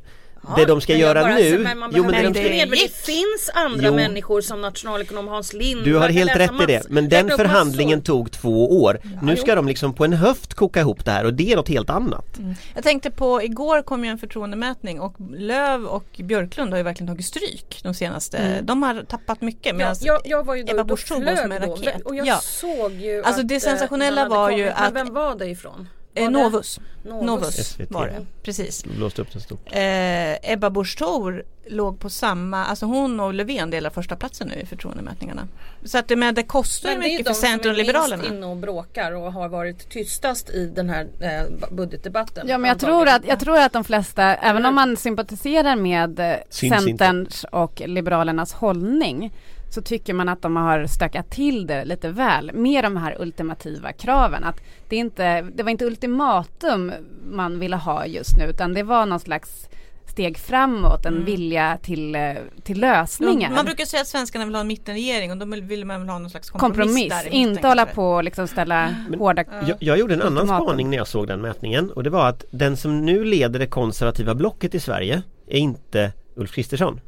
Det 0.58 0.66
de 0.66 0.82
ska 0.82 0.96
göra 0.96 1.22
bara- 1.22 1.36
nu, 1.36 1.58
men 1.60 1.80
man 1.80 1.92
jo 1.96 2.04
men 2.04 2.12
det 2.12 2.22
de 2.30 2.34
ska, 2.34 2.54
gick. 2.54 2.72
det 2.72 2.96
finns 2.96 3.50
andra 3.54 3.88
Jo. 3.88 3.96
människor 3.96 4.42
som 4.42 4.62
nationalekonom 4.62 5.28
Hans 5.28 5.54
Lind. 5.54 5.84
du 5.84 5.96
har 5.96 6.10
helt 6.10 6.36
rätt 6.36 6.52
i 6.64 6.66
det, 6.66 6.82
men 6.90 7.10
den 7.10 7.30
förhandlingen 7.30 8.00
massor. 8.00 8.06
tog 8.14 8.32
två 8.32 8.82
år. 8.84 9.00
Nu 9.22 9.36
ska 9.36 9.52
jo. 9.52 9.56
de 9.56 9.68
liksom 9.68 9.94
på 9.94 10.06
en 10.06 10.14
höft 10.14 10.54
koka 10.54 10.80
ihop 10.80 11.06
det 11.06 11.12
här 11.12 11.26
och 11.26 11.34
det 11.34 11.52
är 11.52 11.56
något 11.56 11.70
helt 11.70 11.90
annat. 11.90 12.40
Jag 12.76 12.84
tänkte 12.84 13.12
på, 13.12 13.44
igår 13.44 13.82
kom 13.82 14.06
ju 14.06 14.10
en 14.12 14.18
förtroendemätning 14.18 15.00
och 15.00 15.16
Löv 15.38 15.86
och 15.86 16.06
Björklund 16.24 16.72
har 16.72 16.78
ju 16.78 16.84
verkligen 16.84 17.08
tagit 17.08 17.26
stryk 17.26 17.80
de 17.84 17.94
senaste, 17.94 18.62
de 18.62 18.84
har 18.84 19.04
tappat 19.08 19.42
mycket 19.42 19.66
Ja, 19.66 19.74
medan 19.74 19.96
jag, 20.02 20.22
jag 20.26 20.44
var 20.46 20.56
ju 20.56 20.64
då, 20.64 20.72
Ebba 20.72 20.84
då 20.84 20.88
Busch 20.88 21.08
som 21.08 21.28
en 21.28 21.50
då, 21.50 21.56
raket. 21.72 22.02
och 22.06 22.16
jag 22.16 22.28
Ja. 22.28 22.38
såg 22.42 22.92
ju 22.92 23.24
Alltså, 23.24 23.42
att, 23.42 23.48
det 23.48 23.56
eh, 23.56 23.60
sensationella 23.60 24.28
var 24.30 24.50
ju 24.50 24.58
kommit. 24.58 24.74
Men 24.80 24.88
att- 24.88 24.94
Vem 24.94 25.14
var 25.14 25.36
det 25.36 25.46
ifrån? 25.46 25.90
Eh, 26.16 26.24
det- 26.24 26.30
Novus. 26.30 26.80
Novus. 27.04 27.78
Var 27.90 28.08
det, 28.08 28.26
precis. 28.44 28.84
Blåste 28.86 29.22
upp 29.22 29.32
den 29.32 29.42
stort. 29.42 29.60
Eh, 29.72 30.52
Ebba 30.52 30.70
Busch 30.70 30.98
Thor 30.98 31.44
låg 31.68 32.00
på 32.00 32.10
samma, 32.10 32.66
alltså 32.66 32.86
hon 32.86 33.20
och 33.20 33.34
Löfven 33.34 33.70
delar 33.70 33.90
första 33.90 34.16
platsen 34.16 34.48
nu 34.48 34.62
i 34.62 34.66
förtroendemätningarna. 34.66 35.48
Så 35.84 35.98
att 35.98 36.08
det, 36.08 36.16
men 36.16 36.36
det 36.36 36.44
kostar 36.44 36.90
Men 36.90 37.00
det 37.00 37.06
är 37.06 37.10
mycket 37.12 37.26
de 37.26 37.34
för 37.34 37.42
Centern 37.42 37.58
och 37.72 37.76
som 37.76 37.82
är 37.82 37.86
Liberalerna. 37.86 38.22
minst 38.24 38.34
inne 38.38 38.46
och 38.46 38.58
bråkar 38.58 39.12
och 39.12 39.34
har 39.34 39.50
varit 39.50 39.90
tystast 39.90 40.50
i 40.50 40.66
den 40.76 40.90
här 40.90 41.08
eh, 41.20 41.70
budgetdebatten. 41.72 42.48
Ja 42.48 42.58
men 42.58 42.68
jag 42.70 42.80
tror, 42.80 43.08
att, 43.08 43.26
jag 43.28 43.40
tror 43.40 43.58
att 43.58 43.74
de 43.74 43.84
flesta, 43.84 44.36
även 44.36 44.66
om 44.66 44.76
man 44.76 44.98
sympatiserar 44.98 45.76
med 45.76 46.20
eh, 46.20 46.32
inte. 46.64 46.80
Centerns 46.80 47.44
och 47.52 47.82
Liberalernas 47.86 48.54
hållning 48.54 49.34
så 49.76 49.82
tycker 49.82 50.14
man 50.14 50.30
att 50.30 50.42
de 50.42 50.56
har 50.56 50.88
stökat 50.88 51.30
till 51.30 51.68
det 51.68 51.86
lite 51.86 52.10
väl 52.10 52.52
med 52.54 52.84
de 52.84 52.98
här 52.98 53.22
ultimativa 53.22 53.94
kraven. 53.94 54.44
Att 54.44 54.62
det, 54.90 54.96
inte, 54.96 55.42
det 55.42 55.64
var 55.64 55.70
inte 55.72 55.86
ultimatum 55.86 56.92
man 57.32 57.60
ville 57.60 57.76
ha 57.76 58.06
just 58.06 58.38
nu 58.38 58.46
utan 58.46 58.74
det 58.74 58.84
var 58.84 59.06
någon 59.06 59.20
slags 59.20 59.70
steg 60.06 60.38
framåt, 60.38 61.06
en 61.06 61.26
vilja 61.26 61.78
till, 61.82 62.16
eh, 62.16 62.22
till 62.64 62.80
lösningar. 62.80 63.52
Man 63.52 63.66
brukar 63.66 63.86
säga 63.86 64.02
att 64.02 64.08
svenskarna 64.08 64.46
vill 64.46 64.56
ha 64.56 64.62
en 64.62 64.68
mittenregering 64.68 65.32
och 65.32 65.38
då 65.38 65.46
vill 65.46 65.86
man 65.86 66.00
väl 66.00 66.10
ha 66.10 66.20
någon 66.20 66.30
slags 66.30 66.50
kompromiss, 66.50 67.14
kompromiss, 67.14 67.28
inte 67.34 67.68
hålla 67.68 67.86
på 67.86 68.12
och 68.12 68.24
liksom 68.24 68.48
ställa 68.48 68.96
hårda 69.18 69.44
Jag, 69.68 69.78
jag 69.80 69.98
gjorde 70.00 70.14
en 70.14 70.22
annan 70.22 70.48
spaning 70.48 70.90
när 70.90 70.98
jag 70.98 71.08
såg 71.08 71.28
den 71.28 71.42
mätningen 71.42 71.92
och 71.92 72.04
det 72.04 72.10
var 72.10 72.30
att 72.30 72.46
den 72.52 72.78
som 72.78 73.06
nu 73.06 73.26
leder 73.26 73.60
det 73.60 73.68
konservativa 73.68 74.36
blocket 74.36 74.76
i 74.76 74.80
Sverige 74.80 75.22
är 75.48 75.58
inte 75.58 76.12
Ulf 76.36 76.52
Kristersson. 76.52 77.00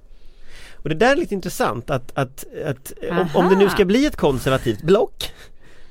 Och 0.88 0.90
det 0.90 0.96
där 1.06 1.12
är 1.12 1.16
lite 1.16 1.34
intressant 1.36 1.90
att, 1.90 2.12
att, 2.18 2.46
att 2.66 2.94
om, 3.12 3.28
om 3.34 3.50
det 3.50 3.56
nu 3.56 3.70
ska 3.70 3.86
bli 3.86 4.06
ett 4.06 4.16
konservativt 4.16 4.82
block 4.82 5.32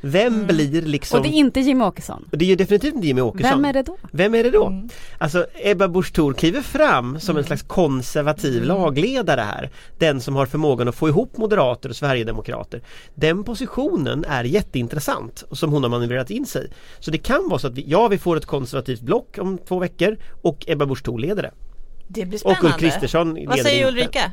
Vem 0.00 0.46
blir 0.46 0.82
liksom 0.82 1.18
Och 1.18 1.26
det 1.26 1.32
är 1.32 1.38
inte 1.38 1.60
Jimmie 1.60 1.86
Åkesson. 1.86 2.28
och 2.32 2.38
det 2.38 2.44
är 2.44 2.46
ju 2.46 2.56
definitivt 2.56 2.94
inte 2.94 3.06
Jimmie 3.06 3.22
Åkesson 3.22 3.50
Vem 3.50 3.64
är 3.64 3.72
det 3.72 3.82
då? 3.82 3.96
Vem 4.10 4.34
är 4.34 4.44
det 4.44 4.50
då? 4.50 4.66
Mm. 4.66 4.88
Alltså 5.18 5.46
Ebba 5.54 5.88
Busch 5.88 6.12
Thor 6.12 6.32
kliver 6.32 6.60
fram 6.60 7.20
som 7.20 7.36
en 7.36 7.44
slags 7.44 7.62
konservativ 7.62 8.56
Mm. 8.56 8.68
lagledare 8.68 9.40
här 9.40 9.70
Den 9.98 10.20
som 10.20 10.36
har 10.36 10.46
förmågan 10.46 10.88
att 10.88 10.94
få 10.94 11.08
ihop 11.08 11.36
moderater 11.36 11.88
och 11.88 11.96
sverigedemokrater 11.96 12.82
Den 13.14 13.44
positionen 13.44 14.24
är 14.28 14.44
jätteintressant 14.44 15.44
och 15.48 15.58
som 15.58 15.72
hon 15.72 15.82
har 15.82 15.90
manövrerat 15.90 16.30
in 16.30 16.46
sig 16.46 16.70
Så 17.00 17.10
det 17.10 17.18
kan 17.18 17.48
vara 17.48 17.58
så 17.58 17.66
att 17.66 17.74
vi, 17.74 17.84
ja 17.86 18.08
vi 18.08 18.18
får 18.18 18.36
ett 18.36 18.46
konservativt 18.46 19.00
block 19.00 19.38
om 19.40 19.58
två 19.58 19.78
veckor 19.78 20.16
och 20.42 20.64
Ebba 20.68 20.86
Busch 20.86 21.02
Thor 21.04 21.18
leder 21.18 21.42
det 21.42 21.50
Det 22.08 22.26
blir 22.26 22.34
Och 22.34 22.40
spännande. 22.40 22.66
Ulf 22.68 22.76
Kristersson 22.78 23.34
leder 23.34 23.48
Vad 23.48 23.58
säger 23.58 23.88
inte. 23.88 23.88
Ulrika? 23.88 24.32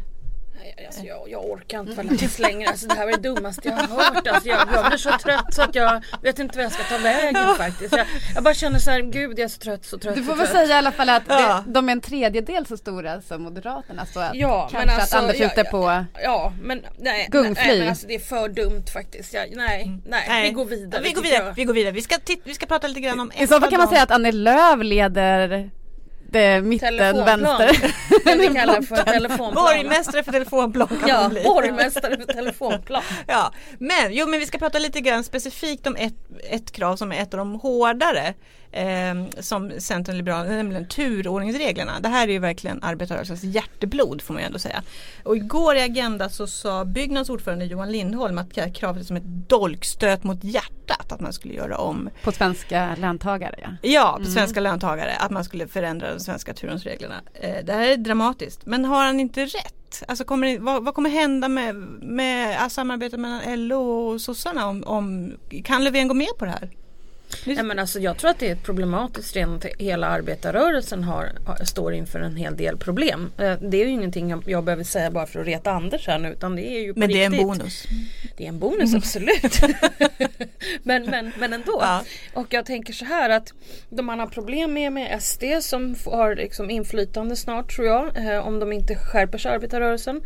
Nej, 0.60 0.86
Alltså, 0.86 1.04
jag, 1.06 1.30
jag 1.30 1.46
orkar 1.46 1.80
inte 1.80 1.96
falla 1.96 2.10
tills 2.18 2.40
längre. 2.40 2.70
Alltså, 2.70 2.88
det 2.88 2.96
här 2.96 3.06
var 3.06 3.12
det 3.12 3.30
dummaste 3.30 3.68
jag 3.70 3.76
har 3.76 3.88
hört. 4.04 4.28
Alltså, 4.28 4.50
jag, 4.50 4.68
jag 4.74 4.86
blir 4.88 4.98
så 4.98 5.10
trött 5.24 5.54
så 5.54 5.62
att 5.62 5.76
jag 5.76 6.04
vet 6.22 6.40
inte 6.40 6.58
vad 6.58 6.66
jag 6.66 6.72
ska 6.72 6.84
ta 6.84 6.98
vägen 6.98 7.56
faktiskt. 7.58 7.96
Jag, 7.98 8.08
jag 8.36 8.44
bara 8.44 8.54
känner 8.54 8.80
så 8.80 8.92
här, 8.92 9.02
gud 9.02 9.40
jag 9.40 9.46
är 9.46 9.48
så 9.48 9.60
trött, 9.60 9.86
så 9.86 9.98
trött. 9.98 10.16
Du 10.16 10.24
får 10.24 10.36
väl 10.36 10.48
trött. 10.48 10.58
säga 10.58 10.76
i 10.76 10.78
alla 10.78 10.92
fall 10.92 11.10
att 11.10 11.24
Ja. 11.28 11.64
det, 11.66 11.72
de 11.74 11.90
är 11.90 11.92
en 11.92 12.02
tredjedel 12.02 12.66
så 12.66 12.78
stora 12.78 13.22
som 13.22 13.44
Moderaterna 13.44 14.06
så 14.06 14.20
att 14.20 14.36
Ja, 14.36 14.70
men 14.72 14.82
kanske 14.82 15.02
alltså, 15.02 15.18
att 15.18 15.24
Anders 15.24 15.36
är 15.36 15.44
ja, 15.44 15.52
ute 15.52 15.62
ja, 15.62 15.72
på 15.72 16.06
Ja 16.24 16.54
men 16.62 16.82
nej, 16.98 17.28
Gungfly. 17.32 17.68
nej 17.68 17.80
men 17.80 17.90
alltså 17.90 18.08
det 18.08 18.16
är 18.16 18.20
för 18.20 18.50
dumt 18.50 18.84
faktiskt. 18.94 19.34
Jag, 19.34 19.56
nej, 19.56 19.92
nej, 20.08 20.44
vi 20.44 20.50
går 20.52 20.66
vidare. 20.66 21.02
Vi 21.04 21.12
går 21.12 21.22
vidare. 21.22 21.54
Vi 21.56 21.64
går 21.64 21.74
vidare. 21.74 21.92
Vi 21.94 22.02
ska, 22.02 22.16
vi 22.44 22.54
ska 22.54 22.66
prata 22.66 22.88
lite 22.88 23.00
grann 23.00 23.20
om 23.20 23.32
I 23.38 23.48
så 23.48 23.60
fall 23.60 23.70
kan 23.70 23.80
man 23.80 23.88
säga 23.88 24.04
att 24.04 24.12
Annie 24.12 24.32
Lööf 24.32 24.84
leder 24.84 25.70
det 26.34 26.62
mitten, 26.62 26.98
Telefonplan. 26.98 27.26
vänster. 27.26 27.94
Det 28.26 28.36
vi 28.36 28.56
kallar 28.56 28.82
för 28.82 28.96
telefonplan. 28.96 29.66
Borgmästare 29.66 30.24
för 30.24 30.32
telefonplan 30.32 30.88
kan 30.88 31.10
Ja, 31.10 31.30
borgmästare 31.44 32.18
för 32.18 32.34
telefonplan. 32.34 33.02
Ja, 33.28 33.52
men, 33.80 34.14
jo, 34.14 34.28
men 34.28 34.40
vi 34.40 34.46
ska 34.46 34.58
prata 34.58 34.80
lite 34.80 35.02
grann 35.02 35.24
specifikt 35.24 35.88
om 35.88 35.96
ett, 35.96 36.16
ett 36.50 36.72
krav 36.72 36.96
som 36.96 37.12
är 37.12 37.22
ett 37.22 37.34
av 37.34 37.38
de 37.38 37.56
hårdare 37.56 38.34
eh, 38.74 39.16
som 39.40 39.72
Centern 39.80 40.18
Liberalerna, 40.18 40.56
nämligen 40.56 40.88
turordningsreglerna. 40.88 42.00
Det 42.00 42.10
här 42.10 42.28
är 42.28 42.32
ju 42.32 42.40
verkligen 42.40 42.84
arbetarrörelsens 42.84 43.44
hjärteblod 43.44 44.22
får 44.22 44.34
man 44.34 44.44
ju 44.44 44.46
ändå 44.46 44.60
säga. 44.60 44.84
Och 45.24 45.36
igår 45.36 45.76
i 45.76 45.82
Agenda 45.82 46.30
så 46.30 46.48
sa 46.48 46.86
Byggnads 46.86 47.30
ordförande 47.30 47.66
Johan 47.66 47.92
Lindholm 47.92 48.38
att 48.38 48.74
kravet 48.74 49.02
är 49.02 49.06
som 49.06 49.16
ett 49.16 49.48
dolkstöt 49.48 50.24
mot 50.24 50.44
hjärtat 50.44 51.12
att 51.12 51.20
man 51.20 51.34
skulle 51.34 51.54
göra 51.54 51.78
om 51.78 52.10
På 52.24 52.32
svenska 52.32 52.96
löntagare 52.96 53.56
ja. 53.62 53.90
Ja, 53.90 54.20
på 54.24 54.32
svenska 54.32 54.60
löntagare, 54.60 55.16
att 55.16 55.32
man 55.32 55.44
skulle 55.44 55.68
förändra 55.68 56.14
de 56.14 56.20
svenska 56.20 56.54
turordningsreglerna. 56.54 57.22
Eh, 57.34 57.66
det 57.66 57.74
här 57.74 57.88
är 57.88 57.98
dramatiskt, 57.98 58.66
men 58.66 58.86
har 58.86 59.06
han 59.06 59.20
inte 59.20 59.46
rätt? 59.46 60.04
Alltså 60.08 60.24
kommer 60.24 60.60
vad, 60.60 60.86
vad 60.86 60.96
kommer 60.96 61.10
hända 61.10 61.48
med, 61.48 61.76
med 62.02 62.72
samarbetet 62.72 63.20
mellan 63.20 63.68
LO 63.68 63.82
och 63.82 64.22
sossarna 64.22 64.68
om, 64.68 64.84
om 64.84 65.34
kan 65.64 65.84
Löfven 65.84 66.08
gå 66.08 66.14
med 66.14 66.38
på 66.40 66.46
det 66.46 66.52
här? 66.52 66.70
Nej, 67.46 67.64
men 67.64 67.80
alltså, 67.80 68.00
jag 68.00 68.18
tror 68.18 68.30
att 68.30 68.40
det 68.40 68.50
är 68.50 68.56
problematiskt 68.56 69.36
redan 69.36 69.56
att 69.56 69.66
hela 69.66 70.08
arbetarrörelsen 70.08 71.04
har, 71.04 71.32
står 71.66 71.94
inför 71.94 72.20
en 72.20 72.36
hel 72.36 72.58
del 72.58 72.78
problem. 72.78 73.32
Eh, 73.38 73.54
Det 73.62 73.78
är 73.82 73.86
ju 73.86 73.92
ingenting 73.92 74.42
jag, 74.46 74.64
behöver 74.64 74.84
säga 74.84 75.12
bara 75.12 75.26
för 75.26 75.40
att 75.40 75.46
reta 75.46 75.72
Anders 75.72 76.08
här 76.08 76.20
nu 76.20 76.30
utan 76.32 76.56
det 76.56 76.68
är 76.68 76.80
ju 76.80 76.94
Men 76.96 77.10
det 77.10 77.22
är 77.22 77.26
en 77.26 77.32
riktigt. 77.32 77.48
bonus. 77.48 77.84
Det 78.38 78.44
är 78.46 78.50
en 78.50 78.60
bonus 78.60 78.96
absolut. 78.96 79.62
men, 80.84 81.04
men, 81.06 81.32
men 81.40 81.54
ändå. 81.54 81.78
Ja. 81.82 82.04
Och 82.34 82.48
jag 82.50 82.66
tänker 82.66 82.94
så 82.94 83.06
här 83.06 83.30
att 83.30 83.54
de 83.90 84.06
man 84.06 84.20
har 84.20 84.28
problem 84.28 84.74
med 84.74 84.92
med 84.92 85.24
SD 85.24 85.44
som 85.62 85.96
har 86.06 86.36
liksom 86.36 86.70
inflytande 86.70 87.36
snart 87.36 87.76
tror 87.76 87.88
jag. 87.88 88.18
Eh, 88.34 88.48
om 88.48 88.60
de 88.60 88.74
inte 88.74 88.96
skärper 88.96 89.38
sig 89.38 89.52
arbetarrörelsen. 89.52 90.22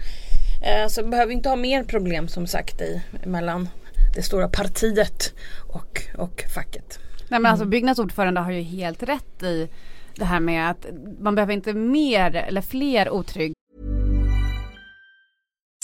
Eh, 0.66 0.88
så 0.88 1.04
behöver 1.04 1.28
vi 1.28 1.34
inte 1.34 1.50
ha 1.50 1.56
mer 1.56 1.84
problem 1.84 2.28
som 2.28 2.48
sagt 2.48 2.82
i 2.82 3.02
mellan 3.24 3.70
det 4.18 4.24
stora 4.24 4.48
partiet 4.48 5.34
och, 5.68 6.02
och 6.18 6.44
facket. 6.56 7.00
Nej 7.30 7.40
men 7.40 7.52
alltså 7.52 7.66
Byggnads 7.66 8.00
ordförande 8.00 8.42
har 8.42 8.52
ju 8.52 8.62
helt 8.62 9.04
rätt 9.04 9.44
i 9.44 9.70
det 10.16 10.26
här 10.26 10.40
med 10.40 10.70
att 10.70 10.86
man 11.20 11.36
behöver 11.36 11.54
inte 11.54 11.74
mer 11.74 12.36
eller 12.36 12.62
fler 12.62 13.10
otrygga 13.10 13.54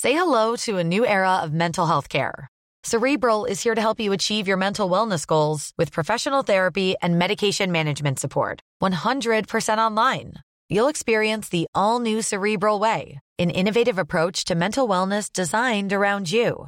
Say 0.01 0.11
hello 0.13 0.57
to 0.57 0.79
a 0.79 0.83
new 0.83 1.05
era 1.05 1.43
of 1.45 1.51
mental 1.51 1.87
health 1.87 2.07
care. 2.09 2.47
Cerebral 2.83 3.45
is 3.45 3.63
here 3.63 3.75
to 3.75 3.81
help 3.81 3.99
you 3.99 4.13
achieve 4.13 4.49
your 4.49 4.57
mental 4.57 4.89
wellness 4.89 5.27
goals 5.27 5.71
with 5.77 5.93
professional 5.93 6.43
therapy 6.43 6.95
and 7.01 7.17
medication 7.17 7.71
management 7.71 8.19
support. 8.19 8.59
100% 8.81 9.77
online. 9.77 10.33
You'll 10.69 10.89
experience 10.89 11.49
the 11.49 11.67
all 11.73 12.01
new 12.01 12.21
Cerebral 12.21 12.79
Way, 12.81 13.19
an 13.39 13.49
innovative 13.49 13.97
approach 14.01 14.43
to 14.45 14.55
mental 14.55 14.89
wellness 14.89 15.31
designed 15.31 15.93
around 15.93 16.31
you. 16.31 16.67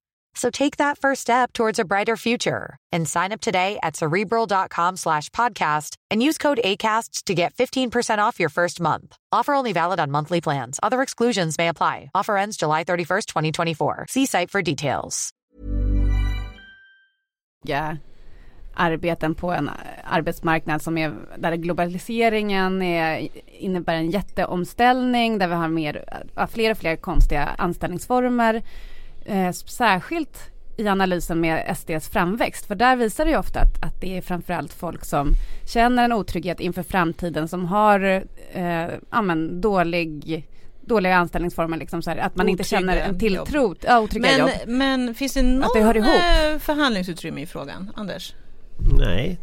So 0.33 0.49
take 0.49 0.77
that 0.77 0.97
first 0.97 1.21
step 1.21 1.53
towards 1.53 1.79
a 1.79 1.85
brighter 1.85 2.17
future 2.17 2.77
and 2.91 3.07
sign 3.07 3.31
up 3.31 3.41
today 3.41 3.77
at 3.83 3.95
cerebral.com 3.95 4.97
slash 4.97 5.29
podcast 5.29 5.95
and 6.09 6.23
use 6.23 6.37
code 6.37 6.59
ACAST 6.63 7.25
to 7.25 7.33
get 7.33 7.53
15% 7.53 8.19
off 8.19 8.39
your 8.39 8.49
first 8.49 8.79
month. 8.79 9.17
Offer 9.31 9.53
only 9.53 9.73
valid 9.73 9.99
on 9.99 10.11
monthly 10.11 10.41
plans. 10.41 10.79
Other 10.81 11.01
exclusions 11.01 11.57
may 11.57 11.67
apply. 11.67 12.11
Offer 12.15 12.37
ends 12.37 12.57
July 12.57 12.83
31st, 12.83 13.25
2024. 13.25 14.05
See 14.09 14.25
site 14.25 14.49
for 14.49 14.61
details. 14.61 15.33
arbeten 18.73 19.35
på 19.35 19.51
en 19.51 19.67
eh, 19.67 19.73
arbetsmarknad 20.03 20.81
som 20.81 20.97
är 20.97 21.13
där 21.37 21.55
globaliseringen 21.55 22.81
är, 22.81 23.29
innebär 23.45 23.93
en 23.93 24.11
jätteomställning 24.11 25.37
där 25.37 25.47
vi 25.47 25.53
har 25.53 25.67
mer, 25.67 26.03
eh, 26.37 26.47
fler 26.47 26.71
och 26.71 26.77
fler 26.77 26.95
konstiga 26.95 27.49
anställningsformer. 27.57 28.61
Eh, 29.25 29.51
särskilt 29.51 30.51
i 30.77 30.87
analysen 30.87 31.41
med 31.41 31.77
SDs 31.77 32.09
framväxt 32.09 32.65
för 32.65 32.75
där 32.75 32.95
visar 32.95 33.25
det 33.25 33.31
ju 33.31 33.37
ofta 33.37 33.59
att, 33.59 33.83
att 33.83 34.01
det 34.01 34.17
är 34.17 34.21
framförallt 34.21 34.73
folk 34.73 35.05
som 35.05 35.33
känner 35.65 36.05
en 36.05 36.13
otrygghet 36.13 36.59
inför 36.59 36.83
framtiden 36.83 37.47
som 37.47 37.65
har 37.65 38.23
eh, 38.51 38.87
ja, 39.11 39.21
men, 39.21 39.61
dålig 39.61 40.47
dåliga 40.85 41.15
anställningsformer 41.15 41.77
liksom 41.77 42.01
så 42.01 42.09
här, 42.09 42.17
att 42.17 42.35
man 42.35 42.49
inte 42.49 42.61
Otrygga 42.61 42.79
känner 42.79 42.97
en 42.97 43.19
tilltro, 43.19 43.75
ja, 43.81 43.99
otrygga 43.99 44.37
jobb. 44.37 44.49
Men, 44.65 44.77
men 44.77 45.15
finns 45.15 45.33
det 45.33 45.41
någon 45.41 45.69
det 45.73 45.99
eh, 45.99 46.59
förhandlingsutrymme 46.59 47.41
i 47.41 47.45
frågan, 47.45 47.91
Anders? 47.95 48.33
Nej, 48.97 49.39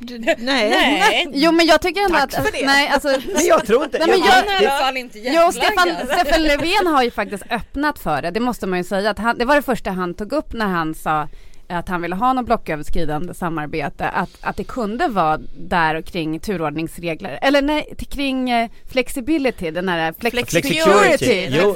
Du, 0.00 0.18
nej. 0.38 0.38
Nej, 0.38 1.28
Jo 1.32 1.52
men 1.52 1.66
jag 1.66 1.82
tycker 1.82 2.00
ändå 2.00 2.18
Tack 2.18 2.34
att, 2.34 2.46
för 2.46 2.52
det. 2.52 2.66
nej 2.66 2.88
alltså 2.88 3.08
men 3.34 3.46
jag 3.46 3.66
tror 3.66 3.84
inte... 3.84 3.98
Nej, 3.98 4.08
men 4.08 4.18
jag, 4.18 4.36
jag- 4.46 4.62
i 4.62 4.66
alla 4.66 4.78
fall 4.84 4.96
inte 4.96 5.18
Jo, 5.18 5.52
Stefan, 5.52 5.88
jetlaggad. 5.88 6.18
Stefan 6.26 6.42
Löfven 6.42 6.86
har 6.86 7.02
ju 7.02 7.10
faktiskt 7.10 7.44
öppnat 7.50 7.98
för 7.98 8.22
det, 8.22 8.30
det 8.30 8.40
måste 8.40 8.66
man 8.66 8.78
ju 8.78 8.84
säga. 8.84 9.10
Att 9.10 9.18
han, 9.18 9.38
det 9.38 9.44
var 9.44 9.56
det 9.56 9.62
första 9.62 9.90
han 9.90 10.14
tog 10.14 10.32
upp 10.32 10.52
när 10.52 10.66
han 10.66 10.94
sa 10.94 11.28
att 11.70 11.88
han 11.88 12.02
ville 12.02 12.14
ha 12.14 12.32
något 12.32 12.46
blocköverskridande 12.46 13.34
samarbete, 13.34 14.08
att, 14.08 14.30
att 14.40 14.56
det 14.56 14.64
kunde 14.64 15.08
vara 15.08 15.38
där 15.58 15.94
och 15.94 16.04
kring 16.04 16.40
turordningsregler, 16.40 17.38
eller 17.42 17.62
nej, 17.62 17.94
till- 17.98 18.06
kring 18.06 18.50
eh, 18.50 18.70
flexibility, 18.90 19.70
den 19.70 19.88
här 19.88 20.12
flex- 20.12 20.30
Flexicurity. 20.50 21.48
Jo, 21.50 21.74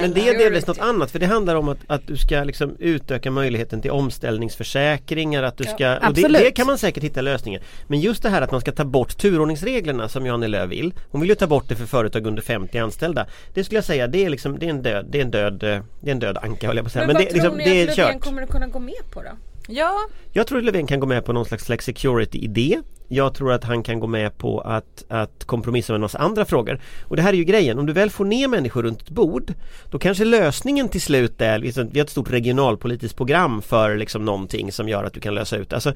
men, 0.00 0.12
det 0.14 0.28
är 0.28 0.38
delvis 0.38 0.66
något 0.66 0.78
annat 0.78 1.10
för 1.10 1.18
det 1.18 1.26
handlar 1.26 1.54
om 1.54 1.68
att, 1.68 1.78
att 1.86 2.06
du 2.06 2.16
ska 2.16 2.44
liksom 2.44 2.76
utöka 2.78 3.30
möjligheten 3.30 3.80
till 3.82 3.90
omställningsförsäkringar 3.90 5.42
att 5.42 5.56
du 5.56 5.64
ska, 5.64 5.96
och 5.96 6.14
det, 6.14 6.28
det 6.28 6.50
kan 6.50 6.66
man 6.66 6.78
säkert 6.78 7.02
hitta 7.02 7.20
lösningar. 7.20 7.62
Men 7.86 8.00
just 8.00 8.22
det 8.22 8.28
här 8.30 8.42
att 8.42 8.50
man 8.52 8.60
ska 8.60 8.72
ta 8.72 8.84
bort 8.84 9.16
turordningsreglerna 9.18 10.08
som 10.08 10.26
Janne 10.26 10.48
Lööf 10.48 10.70
vill. 10.70 10.94
Hon 11.10 11.20
vill 11.20 11.30
ju 11.30 11.36
ta 11.36 11.46
bort 11.46 11.68
det 11.68 11.76
för 11.76 11.86
företag 11.86 12.26
under 12.26 12.42
50 12.42 12.78
anställda. 12.78 13.26
Det 13.54 13.64
skulle 13.64 13.76
jag 13.76 13.84
säga, 13.84 14.06
det 14.06 14.24
är 14.24 14.30
liksom, 14.30 14.58
det 14.58 14.66
är 14.66 14.70
en 14.70 14.82
död, 14.82 15.06
det 15.10 15.18
är 15.18 15.22
en 15.22 15.30
död, 15.30 15.62
eh, 15.62 15.80
det 16.00 16.10
är 16.10 16.12
en 16.12 16.18
död 16.18 16.38
anka 16.42 16.66
höll 16.66 16.76
jag 16.76 16.84
på 16.84 16.86
att 16.86 16.92
säga. 16.92 17.06
Men, 17.06 17.16
Men, 17.16 17.24
vad 17.24 17.34
det, 17.34 17.40
tror 17.40 17.42
liksom, 17.42 17.58
ni 17.58 17.64
det 17.64 17.82
är 17.82 17.90
att 17.90 17.96
Löfven 17.96 18.12
kört. 18.14 18.22
kommer 18.24 18.42
att 18.42 18.50
kunna 18.50 18.66
gå 18.66 18.78
med 18.78 18.94
på 19.12 19.13
då? 19.22 19.30
Ja, 19.68 20.08
Jag 20.32 20.46
tror 20.46 20.58
att 20.58 20.64
Löfven 20.64 20.86
kan 20.86 21.00
gå 21.00 21.06
med 21.06 21.24
på 21.24 21.32
någon 21.32 21.44
slags 21.44 21.64
flexicurity-idé. 21.64 22.80
Jag 23.08 23.34
tror 23.34 23.52
att 23.52 23.64
han 23.64 23.82
kan 23.82 24.00
gå 24.00 24.06
med 24.06 24.38
på 24.38 24.60
att, 24.60 25.04
att 25.08 25.44
kompromissa 25.44 25.92
med 25.92 25.96
en 25.96 26.00
massa 26.00 26.18
andra 26.18 26.44
frågor. 26.44 26.80
Och 27.04 27.16
det 27.16 27.22
här 27.22 27.32
är 27.32 27.36
ju 27.36 27.44
grejen, 27.44 27.78
om 27.78 27.86
du 27.86 27.92
väl 27.92 28.10
får 28.10 28.24
ner 28.24 28.48
människor 28.48 28.82
runt 28.82 29.02
ett 29.02 29.10
bord 29.10 29.52
Då 29.90 29.98
kanske 29.98 30.24
lösningen 30.24 30.88
till 30.88 31.00
slut 31.00 31.40
är, 31.40 31.58
vi 31.58 31.98
har 31.98 32.04
ett 32.04 32.10
stort 32.10 32.30
regionalpolitiskt 32.30 33.16
program 33.16 33.62
för 33.62 33.96
liksom 33.96 34.24
någonting 34.24 34.72
som 34.72 34.88
gör 34.88 35.04
att 35.04 35.12
du 35.12 35.20
kan 35.20 35.34
lösa 35.34 35.56
ut 35.56 35.72
alltså, 35.72 35.90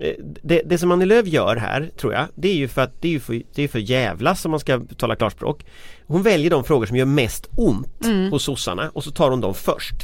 eh, 0.00 0.14
det, 0.42 0.62
det 0.66 0.78
som 0.78 0.92
Annie 0.92 1.06
Lööf 1.06 1.26
gör 1.26 1.56
här, 1.56 1.90
tror 1.96 2.12
jag, 2.12 2.26
det 2.34 2.48
är 2.48 2.56
ju 2.56 2.68
för 2.68 2.82
att 2.82 3.02
det 3.02 3.08
är 3.08 3.12
ju 3.12 3.20
för, 3.20 3.42
det 3.54 3.62
är 3.62 3.68
för 3.68 3.78
jävlas 3.78 4.44
om 4.44 4.50
man 4.50 4.60
ska 4.60 4.80
tala 4.96 5.16
klarspråk. 5.16 5.66
Hon 6.06 6.22
väljer 6.22 6.50
de 6.50 6.64
frågor 6.64 6.86
som 6.86 6.96
gör 6.96 7.06
mest 7.06 7.48
ont 7.56 8.06
hos 8.30 8.42
sossarna 8.42 8.90
och 8.94 9.04
så 9.04 9.10
tar 9.10 9.30
hon 9.30 9.40
dem 9.40 9.54
först. 9.54 9.96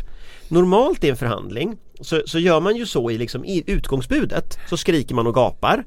Normalt 0.49 1.05
i 1.05 1.11
en 1.11 1.17
förhandling 1.17 1.77
så, 2.03 2.23
så 2.27 2.39
gör 2.39 2.61
man 2.61 2.77
ju 2.77 2.87
så 2.87 3.11
i, 3.11 3.19
liksom, 3.19 3.45
i 3.45 3.63
utgångsbudet 3.67 4.59
så 4.69 4.77
skriker 4.77 5.15
man 5.15 5.27
och 5.27 5.35
gapar. 5.35 5.85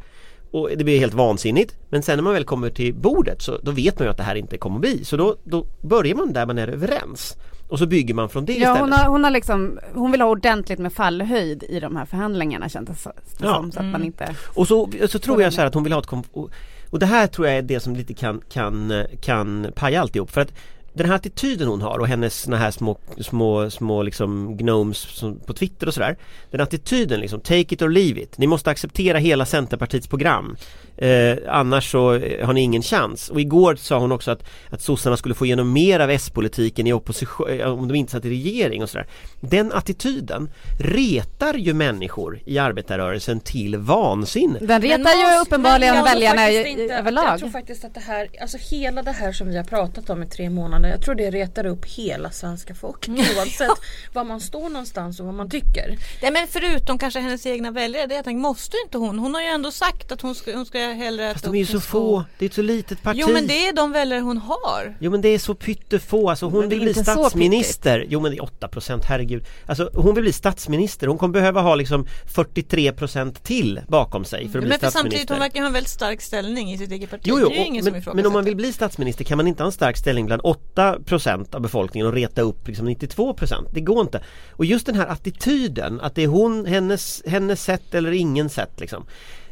Och 0.51 0.69
det 0.77 0.83
blir 0.83 0.99
helt 0.99 1.13
vansinnigt. 1.13 1.75
Men 1.89 2.03
sen 2.03 2.17
när 2.17 2.23
man 2.23 2.33
väl 2.33 2.43
kommer 2.43 2.69
till 2.69 2.93
bordet 2.93 3.41
så 3.41 3.57
då 3.63 3.71
vet 3.71 3.99
man 3.99 4.05
ju 4.05 4.11
att 4.11 4.17
det 4.17 4.23
här 4.23 4.35
inte 4.35 4.57
kommer 4.57 4.75
att 4.75 4.81
bli. 4.81 5.05
Så 5.05 5.17
då, 5.17 5.35
då 5.43 5.65
börjar 5.81 6.15
man 6.15 6.33
där 6.33 6.45
man 6.45 6.57
är 6.57 6.67
överens. 6.67 7.35
Och 7.67 7.79
så 7.79 7.85
bygger 7.85 8.13
man 8.13 8.29
från 8.29 8.45
det 8.45 8.53
Ja, 8.53 8.57
istället. 8.59 8.79
hon 8.79 8.91
har, 8.91 9.05
hon 9.09 9.23
har 9.23 9.31
liksom, 9.31 9.79
hon 9.93 10.11
vill 10.11 10.21
ha 10.21 10.29
ordentligt 10.29 10.79
med 10.79 10.93
fallhöjd 10.93 11.63
i 11.69 11.79
de 11.79 11.95
här 11.95 12.05
förhandlingarna 12.05 12.69
kändes 12.69 13.03
det 13.03 13.11
Ja. 13.39 13.55
som, 13.55 13.71
så 13.71 13.79
att 13.79 13.85
man 13.85 14.03
inte 14.03 14.35
Och 14.53 14.67
så, 14.67 14.89
så 15.09 15.19
tror 15.19 15.41
jag 15.41 15.53
så 15.53 15.61
här 15.61 15.67
att 15.67 15.73
hon 15.73 15.83
vill 15.83 15.93
ha 15.93 15.99
ett 15.99 16.09
och, 16.31 16.49
och 16.89 16.99
det 16.99 17.05
här 17.05 17.27
tror 17.27 17.47
jag 17.47 17.57
är 17.57 17.61
det 17.61 17.79
som 17.79 17.95
lite 17.95 18.13
kan, 18.13 18.41
kan, 18.49 18.93
kan 19.21 19.67
paja 19.75 20.01
alltihop. 20.01 20.31
För 20.31 20.41
att 20.41 20.53
den 20.95 21.07
här 21.07 21.15
attityden 21.15 21.67
hon 21.67 21.81
har 21.81 21.99
och 21.99 22.07
hennes 22.07 22.41
såna 22.41 22.57
här 22.57 22.71
små, 22.71 22.97
små, 23.21 23.69
små 23.69 24.03
liksom 24.03 24.57
gnomes 24.57 25.23
på 25.45 25.53
Twitter 25.53 25.87
och 25.87 25.93
sådär. 25.93 26.17
Den 26.51 26.61
attityden 26.61 27.19
liksom, 27.19 27.39
take 27.39 27.59
it 27.75 27.81
or 27.81 27.89
leave 27.89 28.21
it. 28.21 28.37
Ni 28.37 28.47
måste 28.47 28.69
acceptera 28.69 29.17
hela 29.17 29.45
Centerpartiets 29.45 30.07
program. 30.07 30.55
Eh, 30.97 31.35
Annars 31.47 31.91
så 31.91 32.13
eh, 32.13 32.45
har 32.45 32.53
ni 32.53 32.61
ingen 32.61 32.81
chans. 32.81 33.29
Och 33.29 33.41
igår 33.41 33.75
sa 33.75 33.99
hon 33.99 34.11
också 34.11 34.31
att, 34.31 34.43
att 34.69 34.81
sossarna 34.81 35.17
skulle 35.17 35.35
få 35.35 35.45
igenom 35.45 35.73
mer 35.73 35.99
av 35.99 36.09
S-politiken 36.09 36.87
i 36.87 36.93
opposition 36.93 37.59
eh, 37.59 37.73
Om 37.73 37.87
de 37.87 37.95
inte 37.95 38.11
satt 38.11 38.25
i 38.25 38.29
regering 38.29 38.83
och 38.83 38.89
sådär. 38.89 39.07
Den 39.39 39.71
attityden 39.71 40.49
retar 40.79 41.53
ju 41.53 41.73
människor 41.73 42.39
i 42.45 42.57
arbetarrörelsen 42.57 43.39
till 43.39 43.77
vansinne. 43.77 44.59
Den 44.61 44.81
retar 44.81 45.11
ju 45.33 45.41
uppenbarligen 45.41 45.93
men 45.95 46.05
jag 46.05 46.11
tror 46.11 46.13
väljarna 46.19 46.41
att- 46.41 46.89
Jag 46.89 46.99
överlag. 46.99 47.39
tror 47.39 47.49
faktiskt 47.49 47.85
att 47.85 47.93
det 47.93 47.99
här, 47.99 48.27
alltså 48.41 48.57
hela 48.71 49.03
det 49.03 49.11
här 49.11 49.31
som 49.31 49.47
vi 49.49 49.57
har 49.57 49.63
pratat 49.63 50.09
om 50.09 50.23
i 50.23 50.25
tre 50.25 50.49
månader, 50.49 50.84
jag 50.87 51.01
tror 51.01 51.15
det 51.15 51.31
retar 51.31 51.65
upp 51.65 51.85
hela 51.85 52.31
svenska 52.31 52.75
folket 52.75 53.09
oavsett 53.37 53.69
var 54.13 54.23
man 54.23 54.41
står 54.41 54.69
någonstans 54.69 55.19
och 55.19 55.25
vad 55.25 55.35
man 55.35 55.49
tycker. 55.49 55.97
Nej, 56.21 56.31
men 56.31 56.47
förutom 56.47 56.97
kanske 56.97 57.19
hennes 57.19 57.45
egna 57.45 57.71
väljare, 57.71 58.07
det 58.07 58.21
jag 58.25 58.35
måste 58.35 58.77
inte 58.85 58.97
hon. 58.97 59.19
Hon 59.19 59.33
har 59.33 59.41
ju 59.41 59.47
ändå 59.47 59.71
sagt 59.71 60.11
att 60.11 60.21
hon 60.21 60.35
ska, 60.35 60.55
hon 60.55 60.65
ska 60.65 60.79
hellre 60.79 61.33
Fast 61.33 61.45
de 61.45 61.55
är 61.55 61.59
ju 61.59 61.65
så 61.65 61.79
få, 61.79 62.23
det 62.39 62.45
är 62.45 62.49
ett 62.49 62.55
så 62.55 62.61
litet 62.61 63.03
parti 63.03 63.17
Jo 63.21 63.27
men 63.33 63.47
det 63.47 63.67
är 63.67 63.73
de 63.73 63.91
väljare 63.91 64.19
hon 64.19 64.37
har. 64.37 64.97
Jo 64.99 65.11
men 65.11 65.21
det 65.21 65.29
är 65.29 65.39
så 65.39 65.55
pyttefå, 65.55 66.29
alltså 66.29 66.45
hon 66.45 66.69
vill 66.69 66.79
bli 66.79 66.93
statsminister 66.93 68.05
Jo 68.09 68.19
men 68.19 68.31
det 68.31 68.37
är 68.37 68.41
8% 68.41 69.01
herregud 69.07 69.45
Alltså 69.65 69.89
hon 69.93 70.15
vill 70.15 70.23
bli 70.23 70.33
statsminister, 70.33 71.07
hon 71.07 71.17
kommer 71.17 71.33
behöva 71.33 71.61
ha 71.61 71.75
liksom 71.75 72.07
43% 72.33 73.33
till 73.43 73.81
bakom 73.87 74.25
sig 74.25 74.49
för 74.49 74.59
att 74.59 74.63
bli 74.63 74.69
Men 74.69 74.79
för 74.79 74.89
samtidigt 74.89 74.91
statsminister 74.91 75.33
hon 75.33 75.39
verkar 75.39 75.59
ha 75.59 75.67
en 75.67 75.73
väldigt 75.73 75.89
stark 75.89 76.21
ställning 76.21 76.71
i 76.71 76.77
sitt 76.77 76.91
eget 76.91 77.09
parti. 77.09 77.21
Jo, 77.25 77.39
jo, 77.39 77.49
det 77.49 77.55
är 77.55 77.59
ju 77.59 77.65
ingen 77.65 77.81
och, 77.81 77.85
som 77.85 77.91
men, 77.91 78.01
ifrågasätter. 78.01 78.15
men 78.15 78.25
om 78.25 78.33
man 78.33 78.45
vill 78.45 78.55
bli 78.55 78.73
statsminister 78.73 79.23
kan 79.23 79.37
man 79.37 79.47
inte 79.47 79.63
ha 79.63 79.65
en 79.65 79.71
stark 79.71 79.97
ställning 79.97 80.25
bland 80.25 80.41
98% 80.75 81.55
av 81.55 81.61
befolkningen 81.61 82.07
och 82.07 82.13
reta 82.13 82.41
upp 82.41 82.67
liksom 82.67 82.89
92% 82.89 83.67
Det 83.71 83.81
går 83.81 84.01
inte. 84.01 84.21
Och 84.51 84.65
just 84.65 84.85
den 84.85 84.95
här 84.95 85.07
attityden 85.07 86.01
att 86.01 86.15
det 86.15 86.23
är 86.23 86.27
hon, 86.27 86.65
hennes, 86.65 87.23
hennes 87.25 87.63
sätt 87.63 87.93
eller 87.93 88.11
ingen 88.11 88.49
sätt 88.49 88.79
liksom. 88.79 89.05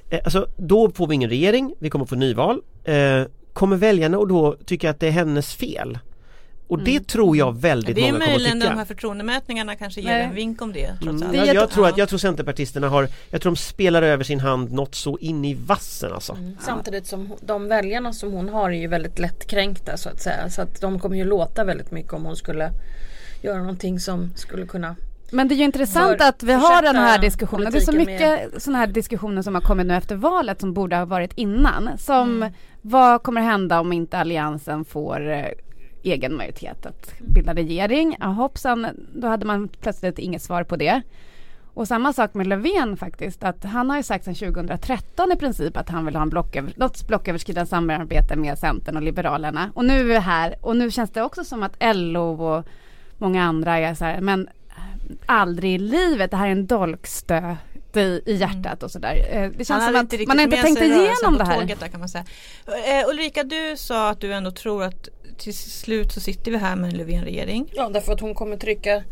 Eh, 0.10 0.20
Alltså 0.24 0.48
då 0.58 0.92
får 0.92 1.08
vi 1.08 1.16
ingen 1.16 1.30
regering, 1.30 1.74
vi 1.80 1.90
kommer 1.90 2.06
få 2.06 2.16
nyval. 2.16 2.62
Eh, 2.84 3.24
Kommer 3.54 3.76
väljarna 3.78 4.18
och 4.18 4.28
då 4.28 4.56
tycka 4.66 4.90
att 4.90 5.00
det 5.00 5.08
är 5.08 5.12
hennes 5.12 5.54
fel? 5.56 6.00
Och 6.68 6.80
det 6.80 7.08
tror 7.08 7.38
jag 7.38 7.62
väldigt 7.62 7.96
Det 7.96 8.02
är 8.02 8.12
många 8.12 8.26
kommer 8.26 8.36
att 8.36 8.42
möjligen 8.42 8.60
de 8.60 8.66
här 8.66 8.74
tycka. 8.74 8.86
förtroendemätningen 8.86 9.76
kanske 9.80 10.02
ger 10.02 10.10
Nej. 10.10 10.24
en 10.24 10.36
vink 10.36 10.62
om 10.62 10.74
det 10.74 10.88
trots 11.02 11.24
allt. 11.24 11.32
Det 11.32 11.38
Jag, 11.38 11.48
är 11.48 11.54
jag, 11.54 11.70
tror 11.70 11.86
att, 11.88 11.98
ja. 11.98 12.02
jag 12.02 12.10
tror 12.10 12.20
Centerpartisterna 12.20 12.90
har, 12.90 13.08
jag 13.30 13.42
tror 13.42 13.52
de 13.52 13.56
spelar 13.56 14.02
över 14.02 14.24
sin 14.24 14.40
hand 14.40 14.72
något 14.72 14.96
så 14.96 15.18
in 15.18 15.46
i 15.46 15.54
vassen 15.54 16.12
alltså. 16.14 16.38
Samtidigt 16.60 17.08
som 17.08 17.34
de 17.42 17.68
väljarna 17.68 18.14
som 18.14 18.32
hon 18.34 18.50
har 18.50 18.72
är 18.72 18.76
ju 18.82 18.88
väldigt 18.88 19.20
lättkränkta 19.20 19.98
så 19.98 20.10
att 20.10 20.22
säga. 20.22 20.50
Så 20.50 20.62
att 20.62 20.82
de 20.82 21.00
kommer 21.00 21.18
ju 21.18 21.26
låta 21.26 21.64
väldigt 21.64 21.92
mycket 21.92 22.14
om 22.14 22.26
hon 22.26 22.36
skulle 22.36 22.72
göra 23.42 23.58
någonting 23.58 24.00
som 24.00 24.32
skulle 24.36 24.66
kunna 24.66 24.96
Men 25.32 25.48
det 25.48 25.56
är 25.56 25.58
ju 25.58 25.64
intressant 25.64 26.22
att 26.22 26.44
vi 26.44 26.54
har 26.54 26.82
den 26.82 26.96
här 26.96 27.20
diskussionen. 27.20 27.72
Det 27.72 27.78
är 27.78 27.82
så 27.82 27.92
mycket 27.92 28.64
sådana 28.64 28.80
här 28.80 28.88
diskussioner 28.88 29.42
som 29.42 29.56
har 29.56 29.62
kommit 29.62 29.86
nu 29.88 29.96
efter 29.96 30.16
valet 30.16 30.60
som 30.60 30.74
borde 30.74 30.96
ha 30.96 31.06
varit 31.06 31.34
innan. 31.36 31.90
Som 31.98 32.38
Mm. 32.38 32.54
vad 32.82 33.24
kommer 33.24 33.42
hända 33.42 33.80
om 33.80 33.94
inte 33.94 34.18
alliansen 34.18 34.86
får 34.86 35.30
eh, 35.32 35.46
egen 36.04 36.36
majoritet 36.36 36.86
att 36.86 37.14
bilda 37.20 37.54
regering? 37.54 38.18
Ja, 38.20 38.26
hoppsan, 38.26 38.88
då 39.16 39.28
hade 39.28 39.46
man 39.46 39.68
plötsligt 39.68 40.20
inget 40.20 40.42
svar 40.42 40.64
på 40.64 40.76
det. 40.76 41.02
Och 41.74 41.88
samma 41.88 42.14
sak 42.14 42.34
med 42.34 42.48
Löfven 42.48 42.98
faktiskt, 42.98 43.44
att 43.44 43.64
han 43.64 43.90
har 43.90 43.98
ju 43.98 44.04
sagt 44.04 44.26
sedan 44.26 44.36
2013 44.36 45.32
i 45.32 45.36
princip 45.36 45.78
att 45.78 45.90
han 45.90 46.06
vill 46.06 46.16
ha 46.16 46.22
en 46.22 46.30
blocköver, 46.30 46.74
något 46.76 47.08
blocköverskridande 47.08 47.70
samarbete 47.70 48.36
med 48.36 48.58
Centern 48.58 48.96
och 48.96 49.02
Liberalerna. 49.04 49.72
Och 49.74 49.86
nu 49.86 50.00
är 50.00 50.04
vi 50.04 50.20
här 50.20 50.56
och 50.62 50.78
nu 50.78 50.92
känns 50.92 51.12
det 51.12 51.22
också 51.22 51.44
som 51.44 51.64
att 51.64 51.96
LO 51.96 52.44
och 52.44 52.66
många 53.18 53.44
andra 53.44 53.78
är 53.78 53.94
så 53.94 54.06
här, 54.06 54.22
men 54.22 54.50
aldrig 55.26 55.74
i 55.74 55.78
livet, 55.78 56.32
det 56.32 56.38
här 56.38 56.48
är 56.48 56.52
en 56.52 56.68
dolkstöt 56.68 57.58
i, 57.98 58.22
i 58.26 58.36
hjärtat 58.36 58.84
och 58.84 58.92
sådär. 58.92 59.16
Eh, 59.16 59.42
Det 59.42 59.42
Han 59.42 59.66
känns 59.66 59.68
som 59.68 59.96
att 59.96 60.28
man 60.28 60.40
inte 60.40 60.58
tänkt 60.58 60.82
igenom 60.82 61.38
det 61.38 61.44
här. 61.44 61.60
Tåget 61.60 61.80
där 61.80 61.88
kan 61.88 62.00
man 62.00 62.10
säga. 62.10 62.26
Eh, 62.68 63.10
Ulrika 63.10 63.44
du 63.44 63.74
sa 63.78 64.10
att 64.10 64.22
du 64.22 64.34
ändå 64.34 64.52
tror 64.52 64.84
att 64.84 65.10
till 65.38 65.58
slut 65.58 66.12
så 66.12 66.20
sitter 66.20 66.52
vi 66.52 66.58
här 66.58 66.76
med 66.76 66.90
en 66.90 66.98
Löfven-regering. 66.98 67.72
Ja 67.76 67.90
därför 67.90 68.14
att 68.14 68.20
hon 68.20 68.36
kommer 68.36 68.58
trycka 68.58 69.04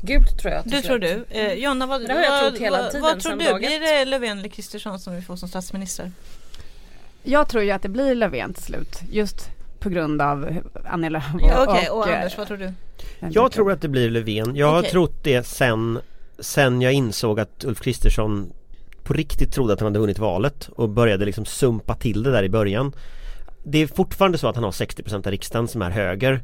gult 0.00 0.38
tror 0.38 0.52
jag. 0.52 0.64
Det 0.64 0.70
slut. 0.70 0.84
tror 0.84 0.98
du. 0.98 1.24
Eh, 1.30 1.52
Jonna 1.52 1.86
vad, 1.86 2.00
Det 2.00 2.12
har 2.12 2.22
jag 2.22 2.30
vad, 2.30 2.50
trott 2.50 2.60
hela 2.60 2.86
tiden 2.86 3.02
vad 3.02 3.20
tror 3.20 3.36
du? 3.36 3.44
dag 3.44 3.58
Blir 3.58 3.80
det 3.80 4.04
Löfven 4.04 4.38
eller 4.38 4.48
Kristersson 4.48 4.98
som 4.98 5.14
vi 5.14 5.22
får 5.22 5.36
som 5.36 5.48
statsminister? 5.48 6.12
Jag 7.22 7.48
tror 7.48 7.62
ju 7.62 7.70
att 7.70 7.82
det 7.82 7.88
blir 7.88 8.14
Löfven 8.14 8.54
till 8.54 8.62
slut. 8.64 9.00
Just 9.10 9.50
på 9.78 9.88
grund 9.88 10.22
av 10.22 10.58
Annie 10.84 11.10
Lööf 11.10 11.24
Ja, 11.40 11.64
Okej 11.68 11.88
och, 11.90 12.08
eh, 12.08 12.16
Anders 12.18 12.38
vad 12.38 12.46
tror 12.46 12.56
du? 12.58 12.72
Jag 13.30 13.52
tror 13.52 13.72
att 13.72 13.80
det 13.80 13.88
blir 13.88 14.10
Löfven. 14.10 14.56
Jag 14.56 14.66
har 14.72 14.78
Okej. 14.80 14.90
trott 14.90 15.24
det 15.24 15.46
sen, 15.46 15.98
sen 16.38 16.80
jag 16.82 16.92
insåg 16.92 17.40
att 17.40 17.64
Ulf 17.64 17.80
Kristersson 17.80 18.52
på 19.02 19.12
riktigt 19.12 19.52
trodde 19.52 19.72
att 19.72 19.80
han 19.80 19.86
hade 19.86 19.98
vunnit 19.98 20.18
valet 20.18 20.68
och 20.76 20.88
började 20.88 21.24
liksom 21.24 21.44
sumpa 21.44 21.94
till 21.94 22.22
det 22.22 22.30
där 22.30 22.42
i 22.42 22.48
början. 22.48 22.92
Det 23.64 23.78
är 23.78 23.86
fortfarande 23.86 24.38
så 24.38 24.48
att 24.48 24.54
han 24.54 24.64
har 24.64 24.70
60% 24.70 25.26
av 25.26 25.30
riksdagen 25.30 25.68
som 25.68 25.82
är 25.82 25.90
höger. 25.90 26.42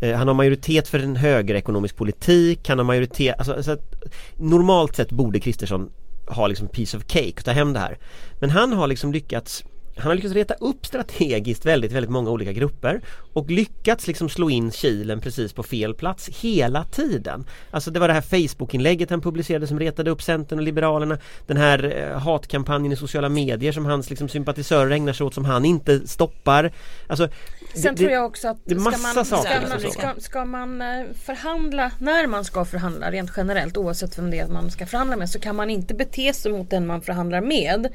Eh, 0.00 0.16
Han 0.16 0.28
har 0.28 0.34
majoritet 0.34 0.88
för 0.88 0.98
en 0.98 1.16
högerekonomisk 1.16 1.96
politik, 1.96 2.68
han 2.68 2.78
har 2.78 2.84
majoritet, 2.84 3.34
alltså, 3.38 3.62
så 3.62 3.72
att 3.72 3.94
normalt 4.36 4.96
sett 4.96 5.12
borde 5.12 5.40
Kristersson 5.40 5.90
ha 6.26 6.46
liksom 6.46 6.68
piece 6.68 6.96
of 6.96 7.02
cake 7.06 7.32
och 7.36 7.44
ta 7.44 7.50
hem 7.50 7.72
det 7.72 7.78
här. 7.78 7.98
Men 8.40 8.50
han 8.50 8.72
har 8.72 8.86
liksom 8.86 9.12
lyckats 9.12 9.64
han 9.96 10.06
har 10.06 10.14
lyckats 10.14 10.34
reta 10.34 10.54
upp 10.54 10.86
strategiskt 10.86 11.66
väldigt, 11.66 11.92
väldigt 11.92 12.10
många 12.10 12.30
olika 12.30 12.52
grupper 12.52 13.00
och 13.32 13.50
lyckats 13.50 14.06
liksom 14.06 14.28
slå 14.28 14.50
in 14.50 14.70
kilen 14.70 15.20
precis 15.20 15.52
på 15.52 15.62
fel 15.62 15.94
plats 15.94 16.28
hela 16.28 16.84
tiden. 16.84 17.44
Alltså 17.70 17.90
det 17.90 18.00
var 18.00 18.08
det 18.08 18.14
här 18.14 18.20
Facebook-inlägget 18.20 19.10
han 19.10 19.20
publicerade 19.20 19.66
som 19.66 19.78
retade 19.80 20.10
upp 20.10 20.22
Centern 20.22 20.58
och 20.58 20.64
Liberalerna. 20.64 21.18
Den 21.46 21.56
här 21.56 22.10
eh, 22.12 22.18
hatkampanjen 22.18 22.92
i 22.92 22.96
sociala 22.96 23.28
medier 23.28 23.72
som 23.72 23.86
hans 23.86 24.10
liksom, 24.10 24.28
sympatisörer 24.28 24.90
ägnar 24.90 25.12
sig 25.12 25.26
åt 25.26 25.34
som 25.34 25.44
han 25.44 25.64
inte 25.64 26.08
stoppar. 26.08 26.72
Alltså, 27.06 27.28
Sen 27.74 27.94
det- 27.94 27.98
tror 27.98 28.10
jag 28.10 28.26
också 28.26 28.48
att 28.48 28.58
ska 28.64 28.74
man, 28.74 28.92
saker 29.24 29.26
ska, 29.26 29.68
man, 29.68 29.80
ska, 29.90 30.20
ska 30.20 30.44
man 30.44 30.82
eh, 30.82 31.04
förhandla, 31.24 31.90
när 31.98 32.26
man 32.26 32.44
ska 32.44 32.64
förhandla 32.64 33.10
rent 33.10 33.30
generellt 33.36 33.76
oavsett 33.76 34.18
vem 34.18 34.30
det 34.30 34.38
är 34.38 34.48
man 34.48 34.70
ska 34.70 34.86
förhandla 34.86 35.16
med 35.16 35.30
så 35.30 35.38
kan 35.40 35.56
man 35.56 35.70
inte 35.70 35.94
bete 35.94 36.32
sig 36.32 36.52
mot 36.52 36.70
den 36.70 36.86
man 36.86 37.02
förhandlar 37.02 37.40
med 37.40 37.88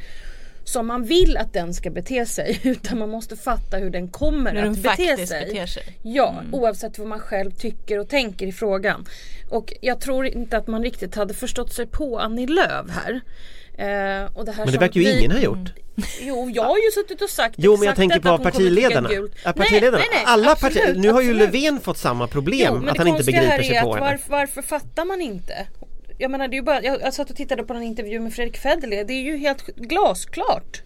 som 0.67 0.87
man 0.87 1.03
vill 1.03 1.37
att 1.37 1.53
den 1.53 1.73
ska 1.73 1.89
bete 1.89 2.25
sig 2.25 2.59
utan 2.63 2.99
man 2.99 3.09
måste 3.09 3.35
fatta 3.35 3.77
hur 3.77 3.89
den 3.89 4.07
kommer 4.07 4.53
Hur 4.55 4.61
den 4.61 4.71
att 4.71 4.77
bete 4.77 4.87
faktiskt 4.89 5.27
sig. 5.31 5.45
beter 5.45 5.65
sig. 5.65 5.83
Ja, 6.03 6.35
oavsett 6.51 6.99
vad 6.99 7.07
man 7.07 7.19
själv 7.19 7.51
tycker 7.51 7.99
och 7.99 8.09
tänker 8.09 8.47
i 8.47 8.51
frågan. 8.51 9.05
Och 9.49 9.73
jag 9.81 9.99
tror 10.01 10.25
inte 10.27 10.57
att 10.57 10.67
man 10.67 10.83
riktigt 10.83 11.15
hade 11.15 11.33
förstått 11.33 11.73
sig 11.73 11.85
på 11.87 12.19
Annie 12.19 12.47
Lööf 12.47 12.85
här. 12.89 13.21
Eh, 13.77 14.25
och 14.33 14.45
det 14.45 14.51
här 14.51 14.65
Men 14.65 14.73
det 14.73 14.79
verkar 14.79 14.99
ju 15.01 15.05
vi- 15.07 15.19
ingen 15.19 15.31
ha 15.31 15.39
gjort. 15.39 15.69
Jo, 16.21 16.49
jag 16.55 16.63
har 16.63 16.77
ju 16.77 16.91
suttit 16.93 17.21
och 17.21 17.29
sagt 17.29 17.55
Jo 17.57 17.77
men 17.77 17.85
jag 17.87 17.95
tänker 17.95 18.19
på 18.19 18.37
partiledarna. 18.37 19.09
Ja, 19.13 19.21
Nej, 19.45 19.53
partiledarna. 19.53 19.97
nej, 19.97 20.07
nej, 20.13 20.23
Alla 20.25 20.51
absolut, 20.51 20.75
partier, 20.77 20.95
nu 20.95 21.09
har 21.11 21.21
ju 21.21 21.29
absolut. 21.31 21.53
Löfven 21.53 21.79
fått 21.79 21.97
samma 21.97 22.27
problem 22.27 22.79
Jo, 22.83 22.89
att 22.89 22.97
han 22.97 23.07
inte 23.07 23.23
begriper 23.23 23.63
sig 23.63 23.81
på 23.81 23.93
henne. 23.95 24.05
varför, 24.05 24.29
varför 24.31 24.61
fattar 24.61 25.05
man 25.05 25.21
inte? 25.21 25.67
Jag 26.17 26.31
menar 26.31 26.47
det 26.47 26.53
är 26.53 26.57
ju 26.57 26.61
bara, 26.63 26.81
jag, 26.83 27.01
jag 27.01 27.13
satt 27.13 27.29
och 27.29 27.35
tittade 27.35 27.63
på 27.63 27.73
en 27.73 27.83
intervju 27.83 28.19
med 28.19 28.33
Fredrik 28.33 28.57
Federley. 28.57 29.03
Det 29.03 29.13
är 29.13 29.21
ju 29.21 29.37
helt 29.37 29.65
glasklart. 29.75 30.81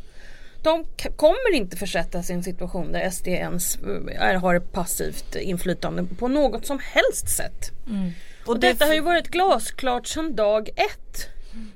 De 0.63 0.85
kommer 1.15 1.53
inte 1.53 1.77
försättas 1.77 2.29
i 2.29 2.33
en 2.33 2.43
situation 2.43 2.91
där 2.91 3.09
SD 3.09 3.27
ens 3.27 3.75
eh, 3.75 4.21
är, 4.29 4.33
har 4.35 4.55
ett 4.55 4.71
passivt 4.71 5.35
inflytande 5.35 6.05
på 6.19 6.27
något 6.27 6.65
som 6.65 6.79
helst 6.83 7.29
sätt. 7.37 7.71
Och, 8.45 8.59
det- 8.59 8.67
detta 8.67 8.85
har 8.85 8.93
ju 8.93 9.01
varit 9.01 9.27
glasklart 9.27 10.07
sedan 10.07 10.35
dag 10.35 10.69
ett. 10.69 11.27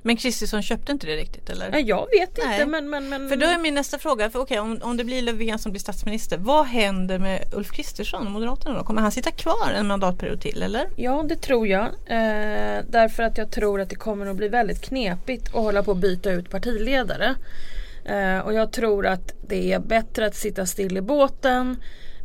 Men 0.02 0.16
Kristersson 0.16 0.62
köpte 0.62 0.92
inte 0.92 1.06
det 1.06 1.16
riktigt 1.16 1.50
eller? 1.50 1.70
Ja, 1.72 1.78
Jag 1.78 2.20
vet 2.20 2.38
Nej. 2.44 2.54
inte 2.54 2.66
men, 2.66 2.90
men, 2.90 3.08
men 3.08 3.28
För 3.28 3.36
då 3.36 3.46
är 3.46 3.58
min 3.58 3.74
nästa 3.74 3.98
fråga, 3.98 4.30
för 4.30 4.40
okej 4.40 4.58
om, 4.58 4.78
om 4.82 4.96
det 4.96 5.04
blir 5.04 5.22
Löfven 5.22 5.58
som 5.58 5.72
blir 5.72 5.80
statsminister, 5.80 6.38
vad 6.38 6.66
händer 6.66 7.18
med 7.18 7.54
Ulf 7.54 7.70
Kristersson 7.70 8.26
och 8.26 8.32
Moderaterna 8.32 8.78
då? 8.78 8.84
Kommer 8.84 9.02
han 9.02 9.12
sitta 9.12 9.30
kvar 9.30 9.72
en 9.74 9.86
mandatperiod 9.86 10.40
till 10.40 10.62
eller? 10.62 10.88
Ja 10.96 11.24
det 11.28 11.36
tror 11.36 11.66
jag. 11.66 11.84
Eh, 11.86 12.84
därför 12.88 13.22
att 13.22 13.38
jag 13.38 13.50
tror 13.50 13.80
att 13.80 13.90
det 13.90 13.96
kommer 13.96 14.26
att 14.26 14.36
bli 14.36 14.48
väldigt 14.48 14.82
knepigt 14.82 15.46
att 15.46 15.52
hålla 15.52 15.82
på 15.82 15.90
att 15.90 15.98
byta 15.98 16.30
ut 16.30 16.50
partiledare. 16.50 17.34
Eh, 18.04 18.38
och 18.38 18.54
jag 18.54 18.72
tror 18.72 19.06
att 19.06 19.32
det 19.48 19.72
är 19.72 19.78
bättre 19.78 20.26
att 20.26 20.34
sitta 20.36 20.66
still 20.66 20.96
i 20.96 21.00
båten 21.00 21.76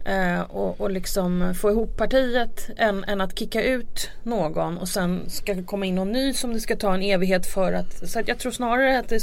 eh, 0.05 0.41
och, 0.41 0.81
och 0.81 0.91
liksom 0.91 1.55
få 1.61 1.71
ihop 1.71 1.97
partiet 1.97 2.69
än, 2.77 3.03
än 3.03 3.21
att 3.21 3.39
kicka 3.39 3.63
ut 3.63 4.09
någon 4.23 4.77
och 4.77 4.87
sen 4.87 5.29
ska 5.29 5.63
komma 5.63 5.85
in 5.85 5.95
någon 5.95 6.11
ny 6.11 6.33
som 6.33 6.53
det 6.53 6.59
ska 6.59 6.75
ta 6.75 6.93
en 6.93 7.01
evighet 7.03 7.45
för 7.45 7.73
att. 7.73 8.09
Så 8.09 8.19
att 8.19 8.27
jag 8.27 8.39
tror 8.39 8.51
snarare 8.51 8.99
att 8.99 9.09
det 9.09 9.15
är 9.15 9.21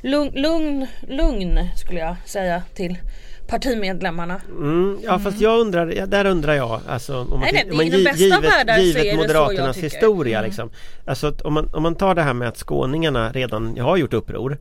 lugn, 0.00 0.30
lugn, 0.34 0.86
lugn 1.08 1.68
skulle 1.76 2.00
jag 2.00 2.16
säga 2.24 2.62
till 2.74 2.98
partimedlemmarna. 3.46 4.40
Mm, 4.48 4.98
ja 5.04 5.18
fast 5.18 5.40
jag 5.40 5.60
undrar, 5.60 6.06
där 6.06 6.24
undrar 6.26 6.54
jag 6.54 6.80
alltså 6.88 7.20
om 7.20 7.30
man, 7.30 7.40
Nej, 7.40 7.52
nej, 7.52 7.70
om 7.70 7.76
man 7.76 7.86
givet, 7.86 8.18
givet 8.18 9.04
jag 9.04 9.16
Moderaternas 9.16 9.76
historia 9.76 10.38
Mm. 10.38 10.48
liksom. 10.48 10.70
Alltså 11.04 11.34
om 11.44 11.52
man, 11.52 11.70
om 11.72 11.82
man 11.82 11.94
tar 11.94 12.14
det 12.14 12.22
här 12.22 12.34
med 12.34 12.48
att 12.48 12.56
skåningarna 12.56 13.32
redan 13.32 13.78
har 13.78 13.96
gjort 13.96 14.14
uppror 14.14 14.58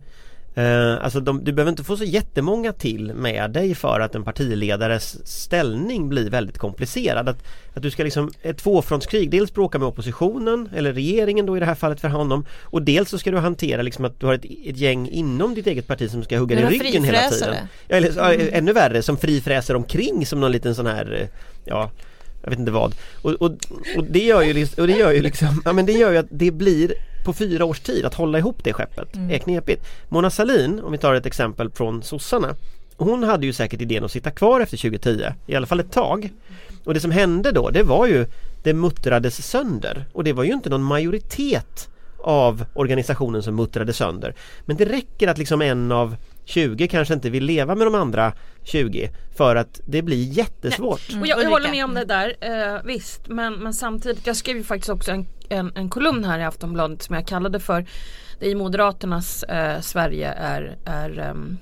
eh, 0.56 1.04
Alltså 1.04 1.20
de, 1.20 1.44
du 1.44 1.52
behöver 1.52 1.70
inte 1.70 1.84
få 1.84 1.98
så 1.98 2.04
jättemånga 2.04 2.74
till 2.74 3.14
med 3.14 3.52
dig 3.52 3.76
för 3.76 4.00
att 4.00 4.16
en 4.16 4.24
partiledares 4.24 5.28
ställning 5.28 6.10
blir 6.10 6.30
väldigt 6.30 6.58
komplicerad. 6.58 7.30
Att, 7.30 7.44
att 7.74 7.84
du 7.84 7.92
ska 7.92 8.04
liksom, 8.04 8.32
ett 8.42 8.58
tvåfrontskrig, 8.58 9.30
dels 9.30 9.54
bråka 9.54 9.80
med 9.80 9.88
oppositionen 9.88 10.70
eller 10.76 10.94
regeringen 10.94 11.46
då 11.46 11.58
i 11.58 11.60
det 11.60 11.66
här 11.66 11.76
fallet 11.76 12.02
för 12.02 12.08
honom 12.08 12.46
Och 12.64 12.82
dels 12.82 13.10
så 13.10 13.18
ska 13.18 13.32
du 13.32 13.38
hantera 13.38 13.82
liksom 13.82 14.06
att 14.06 14.20
du 14.20 14.26
har 14.26 14.34
ett, 14.34 14.46
ett 14.46 14.78
gäng 14.78 15.10
inom 15.10 15.56
ditt 15.56 15.68
eget 15.68 15.88
parti 15.88 16.12
som 16.12 16.24
ska 16.24 16.38
hugga 16.38 16.56
dig 16.56 16.76
i 16.76 16.80
ryggen 16.80 17.04
hela 17.04 17.30
tiden. 17.30 17.56
eller, 17.88 18.12
ja, 18.16 18.34
ännu 18.34 18.74
värre, 18.74 19.02
som 19.02 19.18
frifräser 19.18 19.76
omkring 19.76 20.26
som 20.26 20.40
någon 20.40 20.52
liten 20.52 20.76
sån 20.76 20.86
här 20.86 21.18
eh, 21.22 21.28
Ja 21.66 21.92
Jag 22.44 22.50
vet 22.50 22.60
inte 22.60 22.72
vad. 22.72 22.96
Och, 23.22 23.32
och, 23.32 23.52
och 23.98 24.04
det 24.10 24.24
gör 24.24 24.42
ju 24.42 24.54
liksom, 24.54 24.82
och 24.82 24.88
det 24.88 24.98
gör 24.98 25.12
ju 25.12 25.22
liksom 25.22 25.62
Ja 25.66 25.74
men 25.74 25.86
det 25.86 25.94
gör 25.94 26.12
ju 26.12 26.18
att 26.18 26.28
det 26.30 26.52
blir 26.52 26.94
På 27.26 27.34
fyra 27.34 27.66
års 27.66 27.80
tid 27.80 28.06
att 28.06 28.14
hålla 28.14 28.38
ihop 28.38 28.64
det 28.64 28.74
skeppet 28.74 29.16
är 29.32 29.38
knepigt. 29.38 29.86
Mona 30.10 30.30
Salin, 30.30 30.80
om 30.80 30.92
vi 30.92 30.98
tar 30.98 31.14
ett 31.14 31.26
exempel 31.26 31.70
från 31.70 32.04
sossarna 32.04 32.56
Hon 32.98 33.24
hade 33.24 33.46
ju 33.46 33.54
säkert 33.54 33.82
idén 33.82 34.04
att 34.04 34.12
sitta 34.12 34.32
kvar 34.32 34.62
efter 34.62 34.78
2010 34.78 35.26
I 35.46 35.56
alla 35.56 35.68
fall 35.68 35.80
ett 35.80 35.92
tag. 35.92 36.30
Och 36.84 36.94
det 36.94 37.00
som 37.00 37.12
hände 37.12 37.52
då 37.52 37.70
det 37.70 37.84
var 37.84 38.08
ju 38.08 38.26
Det 38.64 38.74
muttrades 38.74 39.48
sönder. 39.48 40.06
Och 40.14 40.24
det 40.24 40.34
var 40.34 40.44
ju 40.44 40.54
inte 40.54 40.70
någon 40.70 40.84
majoritet 40.84 41.90
av 42.18 42.66
organisationen 42.74 43.44
som 43.44 43.56
muttrade 43.56 43.94
sönder. 43.94 44.36
Men 44.66 44.78
det 44.78 44.86
räcker 44.86 45.28
att 45.28 45.38
liksom 45.38 45.62
en 45.62 45.92
av 45.92 46.16
20 46.46 46.88
kanske 46.88 47.14
inte 47.14 47.30
vill 47.30 47.46
leva 47.46 47.76
med 47.76 47.88
de 47.88 47.96
andra 47.96 48.34
20 48.64 49.10
för 49.38 49.56
att 49.56 49.82
det 49.86 50.02
blir 50.02 50.24
jättesvårt. 50.24 51.02
Och 51.22 51.28
jag, 51.28 51.28
jag 51.28 51.40
Mm. 51.40 51.52
Håller 51.52 51.72
med 51.72 51.86
om 51.86 51.94
det 51.94 52.06
där, 52.06 52.36
eh, 52.42 52.82
visst. 52.84 53.28
Men, 53.28 53.54
men 53.54 53.74
samtidigt, 53.74 54.28
jag 54.28 54.36
skrev 54.36 54.58
ju 54.58 54.64
faktiskt 54.64 54.90
också 54.90 55.12
en, 55.12 55.28
en, 55.50 55.72
en 55.76 55.90
kolumn 55.90 56.24
här 56.24 56.40
i 56.40 56.44
Aftonbladet 56.44 57.02
som 57.02 57.16
jag 57.16 57.28
kallade 57.28 57.60
för 57.60 57.86
Det 58.40 58.48
i 58.48 58.56
Moderaternas 58.56 59.44
eh, 59.44 59.82
Sverige 59.82 60.32
är, 60.32 60.78
är 60.86 61.20
ehm, 61.20 61.58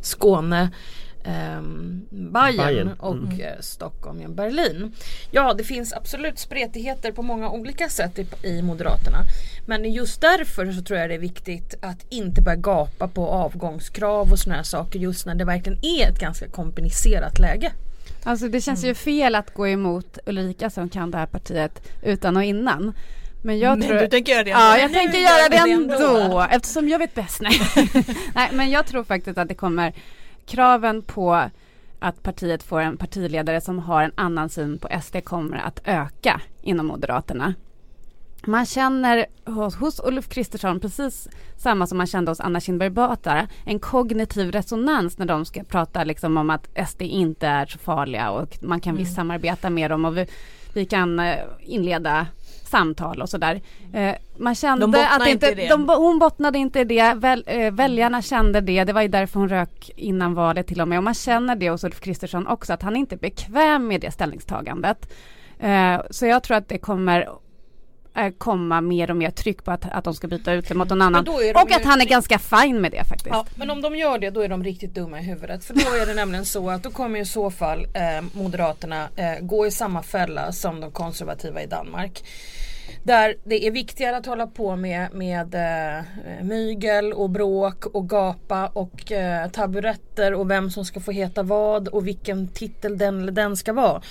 Skåne 0.00 0.70
Um, 1.24 2.06
Bayern, 2.10 2.56
Bayern, 2.56 2.92
och 2.98 3.14
Mm. 3.14 3.40
eh, 3.40 3.60
Stockholm, 3.60 4.20
ja, 4.22 4.28
Berlin. 4.28 4.92
Ja 5.30 5.54
det 5.54 5.64
finns 5.64 5.92
absolut 5.92 6.38
spretigheter 6.38 7.12
på 7.12 7.22
många 7.22 7.50
olika 7.50 7.88
sätt 7.88 8.18
i, 8.18 8.26
i 8.42 8.62
Moderaterna. 8.62 9.18
Men 9.66 9.92
just 9.92 10.20
därför 10.20 10.72
så 10.72 10.82
tror 10.82 10.98
jag 10.98 11.10
det 11.10 11.14
är 11.14 11.18
viktigt 11.18 11.74
att 11.82 12.06
inte 12.08 12.42
börja 12.42 12.56
gapa 12.56 13.08
på 13.08 13.26
avgångskrav 13.26 14.32
och 14.32 14.38
sådana 14.38 14.56
här 14.56 14.62
saker 14.64 14.98
just 14.98 15.26
när 15.26 15.34
det 15.34 15.44
verkligen 15.44 15.78
är 15.84 16.08
ett 16.10 16.18
ganska 16.20 16.48
komplicerat 16.48 17.38
läge. 17.38 17.72
Alltså 18.24 18.48
det 18.48 18.60
känns 18.60 18.84
ju 18.84 18.94
fel 18.94 19.34
att 19.34 19.54
gå 19.54 19.68
emot 19.68 20.18
Ulrika 20.26 20.70
som 20.70 20.88
kan 20.88 21.10
det 21.10 21.18
här 21.18 21.26
partiet 21.26 21.82
utan 22.02 22.36
och 22.36 22.44
innan. 22.44 22.92
Men 23.42 23.58
jag 23.58 23.78
Men 23.78 23.88
tror... 23.88 23.98
du 24.00 24.06
tänker 24.08 24.32
göra 24.32 24.44
det 24.44 24.50
Ja, 24.50 24.72
ändå. 24.78 24.82
jag 24.82 24.92
tänker 24.92 25.18
göra 25.18 25.42
gör 25.42 25.48
det 25.66 25.72
ändå 25.72 26.46
eftersom 26.50 26.88
jag 26.88 26.98
vet 26.98 27.14
bäst. 27.14 27.40
Nej. 27.40 27.60
Nej, 28.34 28.48
men 28.52 28.70
jag 28.70 28.86
tror 28.86 29.04
faktiskt 29.04 29.38
att 29.38 29.48
det 29.48 29.54
kommer 29.54 29.92
kraven 30.50 31.02
på 31.02 31.50
att 31.98 32.22
partiet 32.22 32.62
får 32.62 32.80
en 32.80 32.96
partiledare 32.96 33.60
som 33.60 33.78
har 33.78 34.02
en 34.02 34.12
annan 34.14 34.48
syn 34.48 34.78
på 34.78 34.88
SD 35.02 35.16
kommer 35.24 35.56
att 35.56 35.80
öka 35.84 36.40
inom 36.62 36.86
Moderaterna. 36.86 37.54
Man 38.46 38.66
känner 38.66 39.26
hos, 39.44 39.74
hos 39.76 40.00
Ulf 40.04 40.28
Kristersson 40.28 40.80
precis 40.80 41.28
samma 41.56 41.86
som 41.86 41.98
man 41.98 42.06
kände 42.06 42.30
hos 42.30 42.40
Anna 42.40 42.60
Kinberg 42.60 42.90
Batra, 42.90 43.48
en 43.64 43.78
kognitiv 43.78 44.52
resonans 44.52 45.18
när 45.18 45.26
de 45.26 45.44
ska 45.44 45.64
prata 45.64 46.04
liksom 46.04 46.36
om 46.36 46.50
att 46.50 46.88
SD 46.88 47.02
inte 47.02 47.46
är 47.46 47.66
så 47.66 47.78
farliga 47.78 48.30
och 48.30 48.58
man 48.62 48.80
kan 48.80 48.96
visst 48.96 49.14
samarbeta 49.14 49.70
med 49.70 49.90
dem 49.90 50.04
och 50.04 50.16
vi, 50.16 50.26
vi 50.74 50.84
kan 50.86 51.20
eh, 51.20 51.36
inleda 51.60 52.26
samtal 52.70 53.22
och 53.22 53.28
sådär. 53.28 53.60
Eh, 53.92 54.14
man 54.38 54.54
kände 54.54 54.86
De 54.86 55.06
att 55.10 55.28
inte, 55.28 55.48
inte. 55.48 55.68
De, 55.68 55.88
hon 55.88 56.18
bottnade 56.18 56.58
inte 56.58 56.80
i 56.80 56.84
det, 56.84 57.14
Väl, 57.14 57.44
eh, 57.46 57.72
väljarna 57.72 58.22
kände 58.22 58.60
det, 58.60 58.84
det 58.84 58.92
var 58.92 59.02
ju 59.02 59.08
därför 59.08 59.40
hon 59.40 59.48
rök 59.48 59.90
innan 59.96 60.34
valet 60.34 60.66
till 60.66 60.80
och 60.80 60.88
med 60.88 60.98
och 60.98 61.04
man 61.04 61.14
känner 61.14 61.56
det 61.56 61.70
hos 61.70 61.84
Ulf 61.84 62.00
Kristersson 62.00 62.46
också 62.46 62.72
att 62.72 62.82
han 62.82 62.96
inte 62.96 63.14
är 63.14 63.18
bekväm 63.18 63.86
med 63.86 64.00
det 64.00 64.10
ställningstagandet. 64.10 65.12
Eh, 65.58 66.00
så 66.10 66.26
jag 66.26 66.42
tror 66.42 66.56
att 66.56 66.68
det 66.68 66.78
kommer 66.78 67.28
komma 68.38 68.80
mer 68.80 69.10
och 69.10 69.16
mer 69.16 69.30
tryck 69.30 69.64
på 69.64 69.70
att, 69.70 69.92
att 69.92 70.04
de 70.04 70.14
ska 70.14 70.26
byta 70.28 70.52
ut 70.52 70.68
det 70.68 70.74
mot 70.74 70.88
någon 70.88 71.02
annan. 71.02 71.28
Och 71.28 71.72
att 71.72 71.84
han 71.84 72.00
är 72.00 72.04
ganska 72.04 72.38
fin 72.38 72.80
med 72.80 72.92
det 72.92 73.04
faktiskt. 73.04 73.30
Ja, 73.30 73.46
men 73.54 73.70
om 73.70 73.82
de 73.82 73.96
gör 73.96 74.18
det 74.18 74.30
då 74.30 74.40
är 74.40 74.48
de 74.48 74.64
riktigt 74.64 74.94
dumma 74.94 75.20
i 75.20 75.22
huvudet. 75.22 75.64
För 75.64 75.74
då 75.74 76.02
är 76.02 76.06
det 76.06 76.14
nämligen 76.14 76.44
så 76.44 76.70
att 76.70 76.82
då 76.82 76.90
kommer 76.90 77.20
i 77.20 77.24
så 77.24 77.50
fall 77.50 77.86
eh, 77.94 78.24
Moderaterna 78.32 79.08
eh, 79.16 79.34
gå 79.40 79.66
i 79.66 79.70
samma 79.70 80.02
fälla 80.02 80.52
som 80.52 80.80
de 80.80 80.90
konservativa 80.90 81.62
i 81.62 81.66
Danmark. 81.66 82.22
Där 83.02 83.34
det 83.44 83.66
är 83.66 83.70
viktigare 83.70 84.16
att 84.16 84.26
hålla 84.26 84.46
på 84.46 84.76
med, 84.76 85.14
med 85.14 85.54
eh, 85.54 86.04
mygel 86.44 87.12
och 87.12 87.30
bråk 87.30 87.86
och 87.86 88.08
gapa 88.08 88.66
och 88.66 89.12
eh, 89.12 89.50
taburetter 89.50 90.34
och 90.34 90.50
vem 90.50 90.70
som 90.70 90.84
ska 90.84 91.00
få 91.00 91.10
heta 91.10 91.42
vad 91.42 91.88
och 91.88 92.06
vilken 92.06 92.48
titel 92.48 92.98
den 92.98 93.20
eller 93.20 93.32
den 93.32 93.56
ska 93.56 93.72
vara. 93.72 94.02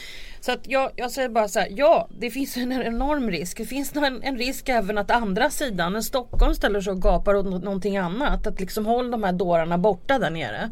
Så 0.42 0.52
att 0.52 0.68
jag, 0.68 0.92
jag 0.96 1.12
säger 1.12 1.30
bara 1.30 1.48
så 1.48 1.60
här, 1.60 1.68
ja 1.72 2.08
det 2.20 2.32
finns 2.32 2.58
en 2.58 2.72
enorm 2.72 3.32
risk. 3.32 3.58
Det 3.58 3.66
finns 3.66 3.96
en, 3.96 4.24
en 4.24 4.38
risk 4.38 4.70
även 4.70 4.98
att 4.98 5.12
andra 5.12 5.50
sidan, 5.50 5.94
när 5.94 6.02
Stockholm 6.02 6.56
ställer 6.56 6.82
sig 6.82 6.92
och 6.92 7.02
gapar 7.02 7.36
åt 7.36 7.46
någonting 7.46 7.98
annat, 7.98 8.48
att 8.48 8.60
liksom 8.60 8.86
håll 8.86 9.12
de 9.12 9.24
här 9.24 9.32
dårarna 9.32 9.78
borta 9.78 10.20
där 10.20 10.30
nere. 10.30 10.70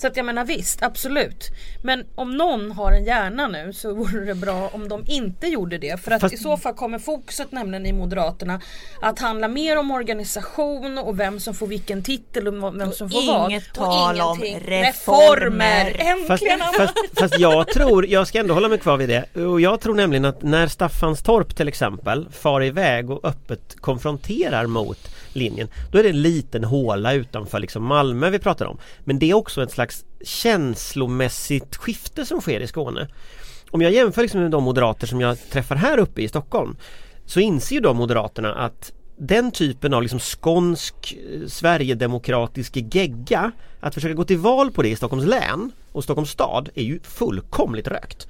Så 0.00 0.06
att 0.06 0.16
jag 0.16 0.26
menar 0.26 0.44
visst, 0.44 0.82
absolut. 0.82 1.48
Men 1.82 2.04
om 2.14 2.36
någon 2.36 2.72
har 2.72 2.92
en 2.92 3.04
hjärna 3.04 3.46
nu 3.48 3.72
så 3.72 3.94
vore 3.94 4.24
det 4.24 4.34
bra 4.34 4.70
om 4.72 4.88
de 4.88 5.04
inte 5.06 5.46
gjorde 5.46 5.78
det. 5.78 6.00
För 6.00 6.10
att 6.10 6.20
Fast- 6.20 6.34
i 6.34 6.36
så 6.36 6.56
fall 6.56 6.74
kommer 6.74 6.98
fokuset 6.98 7.52
nämligen 7.52 7.86
i 7.86 7.92
Moderaterna 7.92 8.60
att 9.02 9.18
handla 9.18 9.48
mer 9.48 9.78
om 9.78 9.90
organisation 9.90 10.98
och 10.98 11.20
vem 11.20 11.40
som 11.40 11.54
får 11.54 11.66
vilken 11.66 12.02
titel 12.02 12.48
och 12.48 12.80
vem 12.80 12.92
som 12.92 13.10
får 13.10 13.26
vad. 13.26 13.50
inget 13.50 13.74
tal 13.74 14.20
om 14.20 14.38
reformer. 14.60 15.84
Fast, 16.28 16.42
Äntligen! 16.42 16.60
fast, 16.76 16.94
fast 17.18 17.38
jag 17.38 17.68
tror, 17.68 18.06
jag 18.06 18.26
ska 18.28 18.38
ändå 18.38 18.54
hålla 18.54 18.68
mig 18.68 18.78
kvar 18.78 18.96
vid 18.96 19.08
det 19.08 19.42
och 19.42 19.60
jag 19.60 19.80
tror 19.80 19.94
nämligen 19.94 20.24
att 20.24 20.42
när 20.42 20.66
Staffanstorp 20.66 21.56
till 21.56 21.68
exempel 21.68 22.28
far 22.32 22.64
iväg 22.64 23.10
och 23.10 23.24
öppet 23.24 23.76
konfronterar 23.80 24.66
mot 24.66 24.98
linjen 25.38 25.68
Då 25.90 25.98
är 25.98 26.02
det 26.02 26.08
en 26.08 26.22
liten 26.22 26.64
håla 26.64 27.12
utanför 27.12 27.58
liksom 27.58 27.84
Malmö 27.84 28.30
vi 28.30 28.38
pratar 28.38 28.66
om. 28.66 28.78
Men 29.04 29.18
det 29.18 29.30
är 29.30 29.34
också 29.34 29.62
ett 29.62 29.70
slags 29.70 30.04
känslomässigt 30.24 31.76
skifte 31.76 32.24
som 32.24 32.40
sker 32.40 32.60
i 32.60 32.66
Skåne. 32.66 33.08
Om 33.70 33.82
jag 33.82 33.92
jämför 33.92 34.22
liksom 34.22 34.40
med 34.40 34.50
de 34.50 34.64
moderater 34.64 35.06
som 35.06 35.20
jag 35.20 35.50
träffar 35.50 35.76
här 35.76 35.98
uppe 35.98 36.22
i 36.22 36.28
Stockholm 36.28 36.76
Så 37.26 37.40
inser 37.40 37.74
ju 37.74 37.80
de 37.80 37.96
moderaterna 37.96 38.54
att 38.54 38.92
den 39.18 39.50
typen 39.50 39.94
av 39.94 40.02
liksom 40.02 40.18
skånsk 40.18 41.18
eh, 41.32 41.46
Sverigedemokratisk 41.46 42.76
gegga 42.76 43.52
Att 43.80 43.94
försöka 43.94 44.14
gå 44.14 44.24
till 44.24 44.38
val 44.38 44.70
på 44.70 44.82
det 44.82 44.88
i 44.88 44.96
Stockholms 44.96 45.26
län 45.26 45.72
och 45.92 46.04
Stockholms 46.04 46.30
stad 46.30 46.68
är 46.74 46.82
ju 46.82 47.00
fullkomligt 47.02 47.88
rökt 47.88 48.28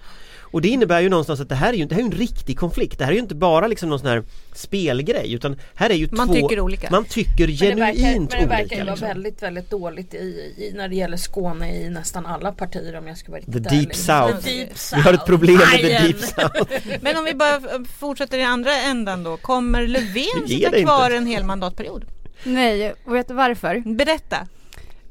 och 0.51 0.63
det 0.63 0.69
innebär 0.69 1.01
ju 1.01 1.09
någonstans 1.09 1.41
att 1.41 1.49
det 1.49 1.55
här 1.55 1.73
är 1.73 1.77
ju, 1.77 1.85
det 1.85 1.95
här 1.95 2.03
är 2.03 2.07
ju 2.07 2.13
en 2.13 2.19
riktig 2.19 2.59
konflikt 2.59 2.99
Det 2.99 3.05
här 3.05 3.13
är 3.13 3.15
ju 3.17 3.23
inte 3.23 3.35
bara 3.35 3.67
liksom 3.67 3.89
någon 3.89 3.99
sån 3.99 4.09
här 4.09 4.23
spelgrej 4.55 5.33
utan 5.33 5.57
här 5.75 5.91
är 5.91 5.95
ju 5.95 6.09
Man 6.11 6.27
två 6.29 6.35
tycker 6.35 6.61
olika. 6.61 6.91
Man 6.91 7.05
tycker 7.05 7.47
Men 7.47 7.57
det 7.77 7.81
verkar, 7.81 7.95
genuint 7.95 8.33
men 8.33 8.43
det 8.43 8.49
verkar 8.49 8.61
olika 8.63 8.77
ju 8.77 8.81
vara 8.85 8.91
liksom. 8.91 9.09
väldigt, 9.09 9.43
väldigt 9.43 9.71
dåligt 9.71 10.15
i, 10.15 10.19
i, 10.57 10.73
när 10.77 10.89
det 10.89 10.95
gäller 10.95 11.17
Skåne 11.17 11.75
i 11.75 11.91
nästan 11.91 12.27
alla 12.27 12.53
partier 12.53 12.97
om 12.97 13.07
jag 13.07 13.19
ska 13.19 13.31
vara 13.33 13.41
riktigt 13.41 13.55
The 13.55 13.61
deep 13.61 13.73
ärlig. 13.83 13.97
south. 13.97 14.39
The 14.39 14.51
deep 14.59 14.71
Vi 14.95 15.01
har 15.01 15.13
ett 15.13 15.27
problem 15.27 15.57
med 15.57 15.81
the 15.81 15.89
deep 15.89 16.21
south 16.21 16.73
Men 17.01 17.17
om 17.17 17.25
vi 17.25 17.35
bara 17.35 17.55
eh, 17.55 17.61
fortsätter 17.99 18.39
i 18.39 18.43
andra 18.43 18.73
ändan 18.77 19.23
då. 19.23 19.37
Kommer 19.37 19.87
Löfven 19.87 20.49
sitta 20.49 20.71
kvar 20.71 21.05
inte. 21.05 21.17
en 21.17 21.27
hel 21.27 21.45
mandatperiod? 21.45 22.05
Nej, 22.45 22.95
och 23.05 23.15
vet 23.15 23.29
du 23.29 23.35
varför? 23.35 23.83
Berätta. 23.97 24.47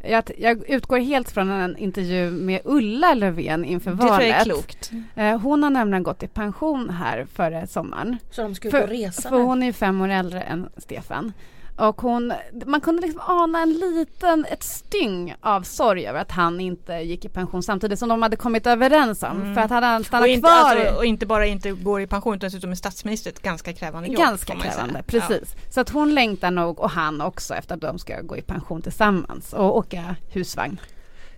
Jag, 0.09 0.23
jag 0.37 0.69
utgår 0.69 0.97
helt 0.97 1.31
från 1.31 1.49
en 1.49 1.77
intervju 1.77 2.31
med 2.31 2.61
Ulla 2.63 3.13
Löfven 3.13 3.65
inför 3.65 3.91
Det 3.91 3.97
tror 3.97 4.09
jag 4.11 4.23
är 4.23 4.31
valet. 4.31 4.43
klokt. 4.43 4.91
Eh, 5.15 5.39
Hon 5.39 5.63
har 5.63 5.69
nämligen 5.69 6.03
gått 6.03 6.23
i 6.23 6.27
pension 6.27 6.89
här 6.89 7.25
före 7.33 7.67
sommaren. 7.67 8.17
Så 8.31 8.41
de 8.41 8.55
ska 8.55 8.67
ut 8.67 8.73
och 8.73 8.79
För, 8.79 8.87
resa 8.87 9.29
för 9.29 9.37
nu. 9.37 9.43
hon 9.43 9.63
är 9.63 9.71
fem 9.71 10.01
år 10.01 10.09
äldre 10.09 10.41
än 10.41 10.69
Stefan. 10.77 11.33
Och 11.77 12.01
hon, 12.01 12.33
man 12.65 12.81
kunde 12.81 13.01
liksom 13.01 13.21
ana 13.27 13.61
en 13.61 13.73
liten, 13.73 14.45
ett 14.45 14.63
styng 14.63 15.35
av 15.41 15.61
sorg 15.61 16.07
över 16.07 16.19
att 16.19 16.31
han 16.31 16.59
inte 16.59 16.93
gick 16.93 17.25
i 17.25 17.29
pension 17.29 17.63
samtidigt 17.63 17.99
som 17.99 18.09
de 18.09 18.21
hade 18.21 18.35
kommit 18.35 18.67
överens 18.67 19.23
om. 19.23 19.55
För 19.55 19.61
att 19.61 19.69
hade 19.69 19.85
han 19.85 20.01
Och 20.01 20.07
stannat 20.07 20.27
inte, 20.27 20.47
kvar 20.47 20.75
alltså, 20.75 20.95
och 20.95 21.05
inte 21.05 21.25
bara 21.25 21.45
inte 21.45 21.71
går 21.71 22.01
i 22.01 22.07
pension 22.07 22.35
utan 22.35 22.47
dessutom 22.47 22.71
är 22.71 22.75
statsminister 22.75 23.31
ett 23.31 23.41
ganska 23.41 23.73
krävande 23.73 24.09
jobb. 24.09 24.17
Ganska 24.17 24.55
krävande, 24.55 25.03
precis. 25.07 25.55
Så 25.69 25.81
att 25.81 25.89
hon 25.89 26.15
längtar 26.15 26.51
nog 26.51 26.79
och 26.79 26.89
han 26.89 27.21
också 27.21 27.53
efter 27.53 27.75
att 27.75 27.81
de 27.81 27.99
ska 27.99 28.21
gå 28.21 28.37
i 28.37 28.41
pension 28.41 28.81
tillsammans 28.81 29.53
och 29.53 29.77
åka 29.77 30.15
husvagn. 30.31 30.79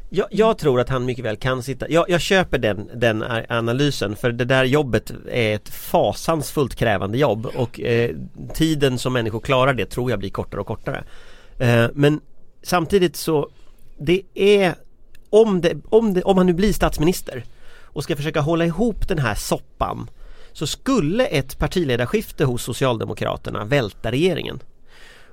Jag, 0.10 0.28
jag 0.32 0.58
tror 0.58 0.80
att 0.80 0.90
han 0.90 1.06
mycket 1.06 1.26
väl 1.26 1.38
kan 1.38 1.64
sitta, 1.64 1.90
jag, 1.90 2.10
jag 2.10 2.22
köper 2.22 2.58
den, 2.58 2.90
den 2.96 3.24
analysen 3.50 4.16
för 4.16 4.32
det 4.32 4.46
där 4.46 4.64
jobbet 4.64 5.12
är 5.32 5.56
ett 5.56 5.70
fasansfullt 5.70 6.76
krävande 6.76 7.18
jobb 7.18 7.46
och 7.46 7.80
eh, 7.80 8.16
tiden 8.54 9.00
som 9.00 9.14
människor 9.14 9.40
klarar 9.40 9.74
det 9.74 9.86
tror 9.86 10.10
jag 10.10 10.20
blir 10.20 10.30
kortare 10.30 10.62
och 10.62 10.68
kortare. 10.68 11.04
Eh, 11.60 11.86
men 11.94 12.22
samtidigt 12.64 13.16
så 13.16 13.50
det 13.98 14.22
är 14.34 14.76
om, 15.30 15.62
det, 15.62 15.78
om, 15.90 16.14
det, 16.14 16.22
om 16.22 16.38
han 16.38 16.46
nu 16.46 16.54
blir 16.54 16.74
statsminister 16.74 17.44
och 17.84 18.04
ska 18.04 18.16
försöka 18.16 18.42
hålla 18.42 18.66
ihop 18.66 19.08
den 19.08 19.20
här 19.20 19.36
soppan 19.36 20.10
så 20.54 20.68
skulle 20.68 21.26
ett 21.26 21.60
partiledarskifte 21.60 22.46
hos 22.46 22.64
Socialdemokraterna 22.64 23.66
välta 23.66 24.12
regeringen. 24.12 24.60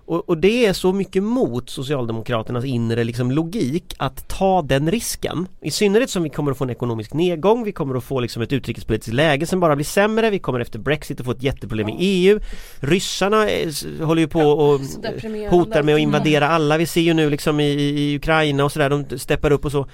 Och, 0.06 0.28
och 0.28 0.38
det 0.38 0.66
är 0.66 0.72
så 0.72 0.92
mycket 0.92 1.22
mot 1.22 1.70
Socialdemokraternas 1.70 2.64
inre 2.64 3.04
liksom 3.04 3.30
logik 3.30 3.94
att 3.98 4.28
ta 4.28 4.62
den 4.62 4.90
risken. 4.90 5.46
I 5.60 5.70
synnerhet 5.70 6.10
som 6.10 6.22
vi 6.22 6.28
kommer 6.30 6.50
att 6.52 6.58
få 6.58 6.64
en 6.64 6.70
ekonomisk 6.70 7.12
nedgång, 7.14 7.64
vi 7.64 7.72
kommer 7.72 7.94
att 7.94 8.04
få 8.04 8.20
liksom 8.20 8.42
ett 8.42 8.52
utrikespolitiskt 8.52 9.14
läge 9.14 9.46
som 9.46 9.60
bara 9.60 9.76
blir 9.76 9.84
sämre, 9.84 10.30
vi 10.30 10.38
kommer 10.38 10.60
efter 10.60 10.78
Brexit 10.78 11.20
att 11.20 11.26
få 11.26 11.32
ett 11.32 11.42
jätteproblem 11.42 11.88
i 11.88 11.96
EU. 11.98 12.40
Ryssarna 12.80 13.48
eh, 13.48 13.68
s- 13.68 13.86
håller 14.00 14.20
ju 14.22 14.28
på 14.28 14.40
och 14.40 14.80
deprimerande. 15.02 15.56
hotar 15.56 15.82
med 15.82 15.94
att 15.94 16.00
invadera 16.00 16.48
alla, 16.48 16.78
vi 16.78 16.86
ser 16.86 17.00
ju 17.00 17.14
nu 17.14 17.30
liksom 17.30 17.60
i, 17.60 17.64
i 17.72 18.16
Ukraina 18.16 18.64
och 18.64 18.72
sådär, 18.72 18.90
de 18.90 19.18
steppar 19.18 19.50
upp 19.50 19.64
och 19.64 19.72
så. 19.72 19.86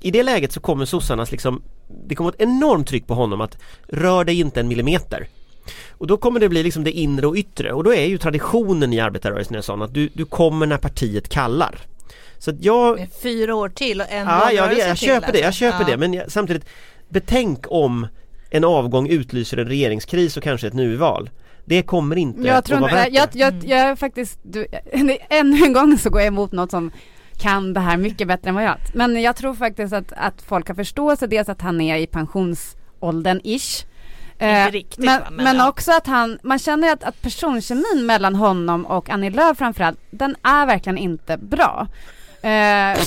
I 0.00 0.10
det 0.10 0.22
läget 0.22 0.52
så 0.52 0.60
kommer 0.60 0.84
sossarnas 0.84 1.30
liksom, 1.32 1.62
det 2.08 2.14
kommer 2.14 2.30
ett 2.30 2.40
enormt 2.40 2.86
tryck 2.88 3.06
på 3.06 3.14
honom 3.14 3.40
att 3.40 3.58
rör 3.88 4.24
dig 4.24 4.40
inte 4.40 4.60
en 4.60 4.68
millimeter. 4.68 5.26
Och 5.90 6.06
då 6.06 6.16
kommer 6.16 6.40
det 6.40 6.48
bli 6.48 6.62
liksom 6.62 6.84
det 6.84 6.92
inre 6.92 7.26
och 7.26 7.36
yttre 7.36 7.72
och 7.72 7.84
då 7.84 7.94
är 7.94 8.04
ju 8.06 8.18
traditionen 8.18 8.92
i 8.92 9.00
arbetarrörelsen 9.00 9.56
är 9.56 9.60
sån 9.60 9.82
att 9.82 9.94
du, 9.94 10.08
du 10.14 10.24
kommer 10.24 10.66
när 10.66 10.78
partiet 10.78 11.28
kallar. 11.28 11.78
Så 12.38 12.50
att 12.50 12.64
jag, 12.64 12.98
Med 12.98 13.08
fyra 13.22 13.54
år 13.54 13.68
till 13.68 14.00
och 14.00 14.06
en 14.10 14.26
ja, 14.26 14.52
jag, 14.52 14.78
jag 14.78 14.98
till, 14.98 15.08
köper 15.08 15.32
det, 15.32 15.38
jag 15.38 15.46
alltså. 15.46 15.58
köper 15.58 15.80
Ja. 15.80 15.86
det 15.90 15.96
men 15.96 16.14
jag, 16.14 16.32
samtidigt 16.32 16.64
Betänk 17.08 17.66
om 17.68 18.06
en 18.50 18.64
avgång 18.64 19.08
utlyser 19.08 19.56
en 19.56 19.68
regeringskris 19.68 20.36
och 20.36 20.42
kanske 20.42 20.66
ett 20.66 20.74
nyval. 20.74 21.30
Det 21.64 21.82
kommer 21.82 22.16
inte 22.16 22.42
Jag 22.48 22.56
att 22.56 22.64
tror 22.64 22.78
vara 22.78 22.90
inte, 22.90 23.02
värt 23.02 23.14
jag, 23.14 23.28
det. 23.32 23.38
jag, 23.38 23.54
jag, 23.54 23.64
jag 23.64 23.78
är 23.78 23.96
faktiskt, 23.96 24.38
du, 24.42 24.66
ännu 25.28 25.64
en 25.64 25.72
gång 25.72 25.98
så 25.98 26.10
går 26.10 26.20
jag 26.20 26.28
emot 26.28 26.52
något 26.52 26.70
som 26.70 26.90
kan 27.38 27.72
det 27.74 27.80
här 27.80 27.96
mycket 27.96 28.28
bättre 28.28 28.48
än 28.48 28.54
vad 28.54 28.64
jag. 28.64 28.76
Men 28.94 29.22
jag 29.22 29.36
tror 29.36 29.54
faktiskt 29.54 29.92
att, 29.92 30.12
att 30.16 30.42
folk 30.42 30.68
har 30.68 30.74
förståelse, 30.74 31.26
dels 31.26 31.48
att 31.48 31.60
han 31.60 31.80
är 31.80 31.96
i 31.96 32.06
pensionsåldern 32.06 33.40
ish. 33.44 33.84
Eh, 34.38 34.70
riktigt, 34.70 35.04
men, 35.04 35.22
men 35.30 35.44
men 35.44 35.56
ja. 35.56 35.68
också 35.68 35.92
att 35.92 36.06
han, 36.06 36.38
man 36.42 36.58
känner 36.58 36.92
att, 36.92 37.04
att 37.04 37.22
personkemin 37.22 38.06
mellan 38.06 38.34
honom 38.34 38.86
och 38.86 39.10
Annie 39.10 39.30
Lööf 39.30 39.58
framförallt, 39.58 39.98
den 40.10 40.36
är 40.42 40.66
verkligen 40.66 40.98
inte 40.98 41.36
bra. 41.36 41.88
Eh, 42.42 42.50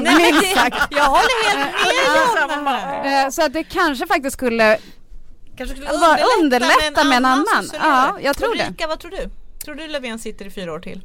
minst 0.00 0.54
sagt. 0.54 0.86
Jag 0.90 1.04
håller 1.04 1.48
helt 1.48 2.62
med 2.64 2.74
det 2.74 2.78
här. 2.80 3.24
Eh, 3.24 3.30
så 3.30 3.42
att 3.44 3.52
det 3.52 3.64
kanske 3.64 4.06
faktiskt 4.06 4.36
skulle 4.36 4.78
Kanske 5.56 5.76
skulle 5.76 5.98
Bara 5.98 6.18
underlätta 6.40 7.04
med 7.04 7.16
en 7.16 7.24
annan. 7.24 7.62
socialgörare. 7.62 8.12
Ja, 8.14 8.18
jag 8.20 8.36
tror 8.36 8.54
det. 8.54 8.64
Ulrika, 8.64 8.86
vad 8.86 9.00
tror 9.00 9.10
du? 9.10 9.30
Tror 9.64 9.74
du 9.74 9.86
Löfven 9.88 10.18
sitter 10.18 10.44
i 10.44 10.50
fyra 10.50 10.72
år 10.72 10.80
till? 10.80 11.02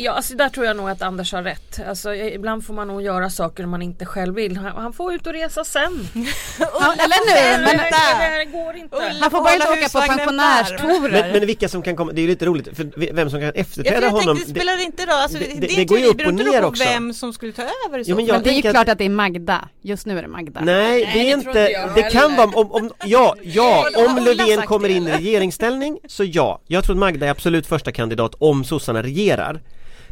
Ja, 0.00 0.12
alltså 0.12 0.34
där 0.34 0.48
tror 0.48 0.66
jag 0.66 0.76
nog 0.76 0.90
att 0.90 1.02
Anders 1.02 1.32
har 1.32 1.42
rätt. 1.42 1.80
Alltså, 1.88 2.14
ibland 2.14 2.64
får 2.66 2.74
man 2.74 2.88
nog 2.88 3.02
göra 3.02 3.30
saker 3.30 3.66
man 3.66 3.82
inte 3.82 4.06
själv 4.06 4.34
vill. 4.34 4.56
Han, 4.56 4.76
han 4.82 4.92
får 4.92 5.14
ut 5.14 5.26
och 5.26 5.32
resa 5.32 5.64
sen. 5.64 6.08
Ja, 6.58 6.94
eller 6.98 7.26
nu, 7.58 7.64
men 7.64 7.76
det, 7.76 7.82
här 7.94 8.44
går 8.44 8.76
inte. 8.76 8.96
Ulla 8.96 9.06
han 9.20 9.30
får 9.30 9.40
bara 9.40 9.54
inte 9.54 9.66
hålla 9.66 9.78
åka 9.86 9.88
på 9.88 10.06
pensionärstourer. 10.14 11.22
Men, 11.22 11.32
men 11.32 11.46
vilka 11.46 11.68
som 11.68 11.82
kan 11.82 11.96
komma, 11.96 12.12
det 12.12 12.20
är 12.20 12.22
ju 12.22 12.28
lite 12.28 12.46
roligt 12.46 12.76
för 12.76 13.12
vem 13.12 13.30
som 13.30 13.40
kan 13.40 13.52
efterträda 13.54 14.00
jag 14.00 14.10
honom 14.10 14.36
tänkte, 14.36 14.52
det 14.52 14.60
spelar 14.60 14.84
inte 14.84 15.02
roll, 15.02 15.10
alltså, 15.12 15.38
det- 15.38 15.44
det, 15.46 15.66
det- 15.66 15.76
det, 15.76 15.84
går 15.84 15.98
ju 15.98 16.06
upp 16.06 16.16
och 16.20 16.32
inte 16.32 16.44
ner 16.44 16.64
också. 16.64 16.84
vem 16.84 17.14
som 17.14 17.32
skulle 17.32 17.52
ta 17.52 17.62
över 17.62 18.04
så 18.04 18.10
Jo, 18.10 18.16
men 18.16 18.26
Men 18.26 18.42
det 18.42 18.50
är 18.50 18.52
ju 18.52 18.68
att- 18.68 18.74
klart 18.74 18.88
att 18.88 18.98
det 18.98 19.04
är 19.04 19.08
Magda. 19.08 19.68
Just 19.82 20.06
nu 20.06 20.18
är 20.18 20.22
det 20.22 20.28
Magda. 20.28 20.60
Nej, 20.60 21.10
det 21.14 21.20
är 21.20 21.24
det 21.24 21.30
inte, 21.30 21.90
det 21.94 22.02
kan 22.02 22.36
vara 22.36 22.46
om, 22.54 22.72
om 22.72 22.90
ja, 23.04 23.34
ja, 23.42 23.90
om 23.96 24.16
Löfven 24.24 24.66
kommer 24.66 24.88
in 24.88 25.08
i 25.08 25.12
regeringsställning 25.12 25.98
så 26.08 26.24
ja. 26.24 26.60
Jag 26.66 26.84
tror 26.84 26.96
att 26.96 27.00
Magda 27.00 27.26
är 27.26 27.30
absolut 27.30 27.66
första 27.66 27.92
kandidat 27.92 28.34
om 28.38 28.64
sossarna 28.64 29.02
regerar. 29.02 29.60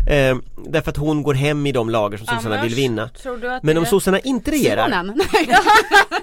Eh, 0.06 0.36
därför 0.68 0.90
att 0.90 0.96
hon 0.96 1.22
går 1.22 1.34
hem 1.34 1.66
i 1.66 1.72
de 1.72 1.90
lager 1.90 2.18
som 2.18 2.26
sossarna 2.26 2.62
vill 2.62 2.74
vinna. 2.74 3.08
Tror 3.08 3.36
du 3.36 3.52
att 3.52 3.62
Men 3.62 3.78
om 3.78 3.86
sossarna 3.86 4.18
inte 4.18 4.50
regerar 4.50 4.88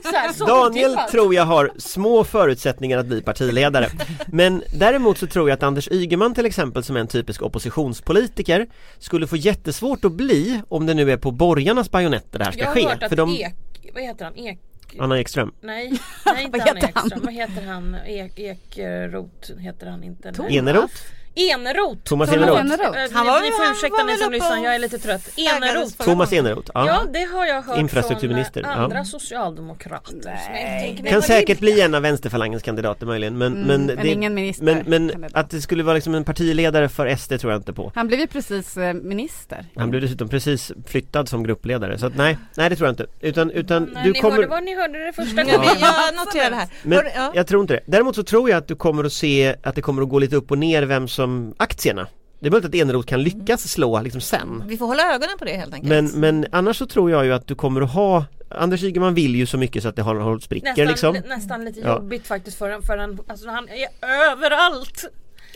här, 0.13 0.47
Daniel 0.47 0.97
tror 1.11 1.35
jag 1.35 1.45
har 1.45 1.71
små 1.77 2.23
förutsättningar 2.23 2.97
att 2.97 3.05
bli 3.05 3.21
partiledare 3.21 3.89
Men 4.27 4.63
däremot 4.73 5.17
så 5.17 5.27
tror 5.27 5.49
jag 5.49 5.55
att 5.55 5.63
Anders 5.63 5.87
Ygeman 5.91 6.33
till 6.33 6.45
exempel 6.45 6.83
som 6.83 6.95
är 6.95 6.99
en 6.99 7.07
typisk 7.07 7.41
oppositionspolitiker 7.41 8.67
Skulle 8.99 9.27
få 9.27 9.35
jättesvårt 9.35 10.05
att 10.05 10.11
bli 10.11 10.61
om 10.69 10.85
det 10.85 10.93
nu 10.93 11.11
är 11.11 11.17
på 11.17 11.31
borgarnas 11.31 11.91
bajonetter 11.91 12.39
det 12.39 12.45
här 12.45 12.51
ska 12.51 12.61
Jag 12.61 12.67
har 12.67 12.73
ske 12.73 12.87
hört 12.87 13.03
att 13.03 13.09
För 13.09 13.15
de, 13.15 13.29
Ek, 13.35 13.55
vad 13.93 14.03
heter 14.03 14.25
han? 14.25 14.35
Ek 14.37 14.59
Anna 14.99 15.19
Ekström 15.19 15.53
Nej, 15.61 15.93
nej 16.25 16.43
inte 16.43 16.57
Vad 16.59 16.67
han 16.67 16.77
heter 16.77 16.91
han? 16.93 17.05
Ekström. 17.05 17.21
Vad 17.25 17.33
heter 17.33 17.65
han? 17.65 17.95
Ek, 18.05 18.39
Ekrot 18.39 19.51
heter 19.59 19.87
han 19.87 20.03
inte. 20.03 20.33
Nej. 20.37 20.57
Eneroth 20.57 20.95
Eneroth! 21.35 22.03
Thomas 22.03 22.29
Thomas 22.29 22.29
Eneroth 22.29 22.59
Eneroth. 22.61 23.13
Han 23.13 23.25
var 23.25 23.41
Ni 23.41 23.51
får 23.51 23.71
ursäkta 23.71 24.03
väl 24.03 24.17
som 24.17 24.31
lyssnar, 24.31 24.57
jag 24.63 24.75
är 24.75 24.79
lite 24.79 24.97
trött. 24.99 25.29
Eneroth! 25.37 26.03
Thomas 26.03 26.33
Eneroth, 26.33 26.71
ja. 26.73 26.87
Ja 26.87 27.03
det 27.13 27.23
har 27.23 27.45
jag 27.45 27.61
hört 27.61 27.77
Infrastrukturminister, 27.79 28.61
från 28.61 28.71
ja. 28.71 28.77
eh, 28.77 28.83
andra 28.83 29.05
socialdemokrater. 29.05 30.11
som 30.21 30.55
jag 30.55 30.79
tänker, 30.81 31.09
Kan 31.11 31.21
säkert 31.21 31.59
bli 31.59 31.81
en 31.81 31.95
av 31.95 32.01
vänsterfalangens 32.01 32.63
kandidater 32.63 33.05
möjligen 33.05 33.37
men, 33.37 33.53
Mm, 33.53 33.67
men, 33.67 33.85
men 33.85 33.95
det, 33.97 34.07
ingen 34.07 34.33
minister 34.33 34.65
men, 34.65 35.09
men 35.11 35.25
att 35.33 35.49
det 35.49 35.61
skulle 35.61 35.83
vara 35.83 35.95
liksom 35.95 36.15
en 36.15 36.23
partiledare 36.23 36.89
för 36.89 37.15
SD 37.15 37.39
tror 37.39 37.51
jag 37.51 37.59
inte 37.59 37.73
på 37.73 37.91
Han 37.95 38.07
blev 38.07 38.19
ju 38.19 38.27
precis 38.27 38.77
eh, 38.77 38.93
minister. 38.93 39.65
Han 39.75 39.89
blev 39.89 40.01
dessutom 40.01 40.29
precis 40.29 40.71
flyttad 40.87 41.29
som 41.29 41.43
gruppledare 41.43 41.97
så 41.97 42.05
att 42.05 42.15
nej, 42.17 42.37
nej 42.57 42.69
det 42.69 42.75
tror 42.75 42.87
jag 42.87 42.91
inte 42.93 43.05
utan, 43.21 43.51
utan 43.51 43.83
Nej, 43.83 44.03
du 44.03 44.11
ni 44.11 44.19
kommer 44.19 44.35
hörde 44.35 44.47
vad 44.47 44.63
ni 44.63 44.75
hörde 44.75 45.05
det 45.05 45.13
första 45.13 45.41
Ja. 45.41 45.57
gången. 45.57 45.69
Jag 45.79 46.15
noterar 46.25 46.49
det 46.49 46.55
här. 46.55 46.67
Men 46.83 47.01
ja. 47.15 47.31
jag 47.35 47.47
tror 47.47 47.61
inte 47.61 47.73
det. 47.73 47.81
Däremot 47.85 48.15
så 48.15 48.23
tror 48.23 48.49
jag 48.49 48.57
att 48.57 48.67
du 48.67 48.75
kommer 48.75 49.03
att 49.03 49.13
se 49.13 49.55
att 49.63 49.75
det 49.75 49.81
kommer 49.81 50.01
att 50.01 50.09
gå 50.09 50.19
lite 50.19 50.35
upp 50.35 50.51
och 50.51 50.57
ner 50.57 50.83
vem 50.83 51.07
som 51.07 51.22
aktierna. 51.57 52.07
Det 52.39 52.47
är 52.47 52.51
möjligt 52.51 52.69
att 52.69 52.75
Eneroth 52.75 53.07
kan 53.07 53.23
lyckas 53.23 53.71
slå 53.71 54.01
liksom 54.01 54.21
sen. 54.21 54.63
Vi 54.67 54.77
får 54.77 54.85
hålla 54.87 55.13
ögonen 55.13 55.37
på 55.39 55.45
det 55.45 55.51
helt 55.57 55.73
enkelt. 55.73 55.89
Men, 55.89 56.19
men 56.19 56.45
annars 56.51 56.77
så 56.77 56.85
tror 56.85 57.11
jag 57.11 57.25
ju 57.25 57.33
att 57.33 57.47
du 57.47 57.55
kommer 57.55 57.81
att 57.81 57.91
ha 57.93 58.25
Anders 58.49 58.83
Ygeman 58.83 59.13
vill 59.13 59.35
ju 59.35 59.45
så 59.45 59.57
mycket 59.57 59.83
så 59.83 59.89
att 59.89 59.95
det 59.95 60.01
har 60.01 60.15
hållit 60.15 60.43
sprickor 60.43 60.67
Nästan, 60.67 60.87
liksom. 61.13 61.17
nästan 61.29 61.65
lite 61.65 61.79
Ja. 61.79 61.87
jobbigt 61.95 62.27
faktiskt 62.27 62.57
för 62.57 62.69
en, 62.69 62.81
för 62.81 62.97
en, 62.97 63.19
alltså 63.27 63.49
han 63.49 63.67
är 63.69 63.87
överallt! 64.31 65.05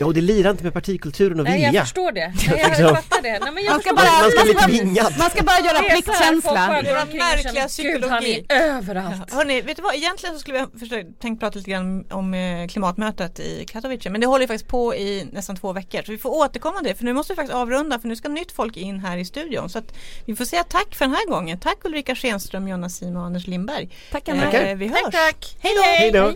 Ja 0.00 0.06
och 0.06 0.14
det 0.14 0.20
lirar 0.20 0.50
inte 0.50 0.64
med 0.64 0.72
partikulturen 0.72 1.38
och 1.40 1.44
Nej 1.44 1.52
vilja. 1.54 1.72
jag 1.72 1.84
förstår 1.84 2.12
det, 2.12 2.26
Nej, 2.48 2.58
jag 2.60 2.68
Liksom. 2.68 2.96
fattar 2.96 3.22
det. 3.22 3.38
Nej, 3.38 3.52
men 3.52 3.64
jag 3.64 3.72
Man 3.72 3.80
ska 3.80 3.94
bara. 3.94 4.04
Man 4.22 4.30
ska 4.30 4.42
bli 4.44 4.54
man 4.54 4.62
ska- 4.62 4.70
tvingad. 4.72 5.12
Man 5.18 5.30
ska 5.30 5.42
bara 5.42 5.58
göra 5.58 5.82
pliktkänsla. 5.82 6.50
och 6.68 6.84
märkliga 7.14 7.68
känner, 7.68 7.92
Gud 7.92 8.04
han 8.04 8.20
psykologi. 8.22 8.46
är 8.48 8.62
överallt. 8.76 9.32
Hörni, 9.32 9.60
vet 9.60 9.76
du 9.76 9.82
vad? 9.82 9.94
Egentligen 9.94 10.34
så 10.34 10.40
skulle 10.40 10.66
vi 10.72 10.78
försökt, 10.78 11.20
tänkt 11.20 11.40
prata 11.40 11.58
lite 11.58 11.70
grann 11.70 12.04
om 12.10 12.34
eh, 12.34 12.66
klimatmötet 12.68 13.40
i 13.40 13.64
Katowice. 13.68 14.10
Men 14.10 14.20
det 14.20 14.26
håller 14.26 14.42
ju 14.44 14.46
faktiskt 14.48 14.70
på 14.70 14.94
i 14.94 15.28
nästan 15.32 15.56
två 15.56 15.72
veckor. 15.72 16.02
Så 16.02 16.12
vi 16.12 16.18
får 16.18 16.30
återkomma 16.30 16.78
till 16.78 16.88
det. 16.88 16.94
För 16.94 17.04
nu 17.04 17.12
måste 17.12 17.32
vi 17.32 17.36
faktiskt 17.36 17.54
avrunda. 17.54 17.98
För 17.98 18.08
nu 18.08 18.16
ska 18.16 18.28
nytt 18.28 18.52
folk 18.52 18.76
in 18.76 19.00
här 19.00 19.16
i 19.18 19.24
studion. 19.24 19.70
Så 19.70 19.78
att 19.78 19.92
vi 20.26 20.36
får 20.36 20.44
säga 20.44 20.64
tack 20.64 20.94
för 20.94 21.04
den 21.04 21.14
här 21.14 21.26
gången. 21.26 21.58
Tack 21.60 21.78
Ulrika 21.84 22.14
Schenström, 22.14 22.68
Jonna 22.68 22.88
Sima 22.88 23.20
och 23.20 23.26
Anders 23.26 23.46
Lindberg. 23.46 23.88
Tack 24.12 24.28
Eh, 24.28 24.34
Anna. 24.34 24.74
vi 24.74 24.86
hörs. 24.86 24.98
Tack 25.02 25.12
tack! 25.12 25.56
Hej 25.60 25.72
då! 25.76 25.82
Hej 25.82 26.10
då! 26.10 26.32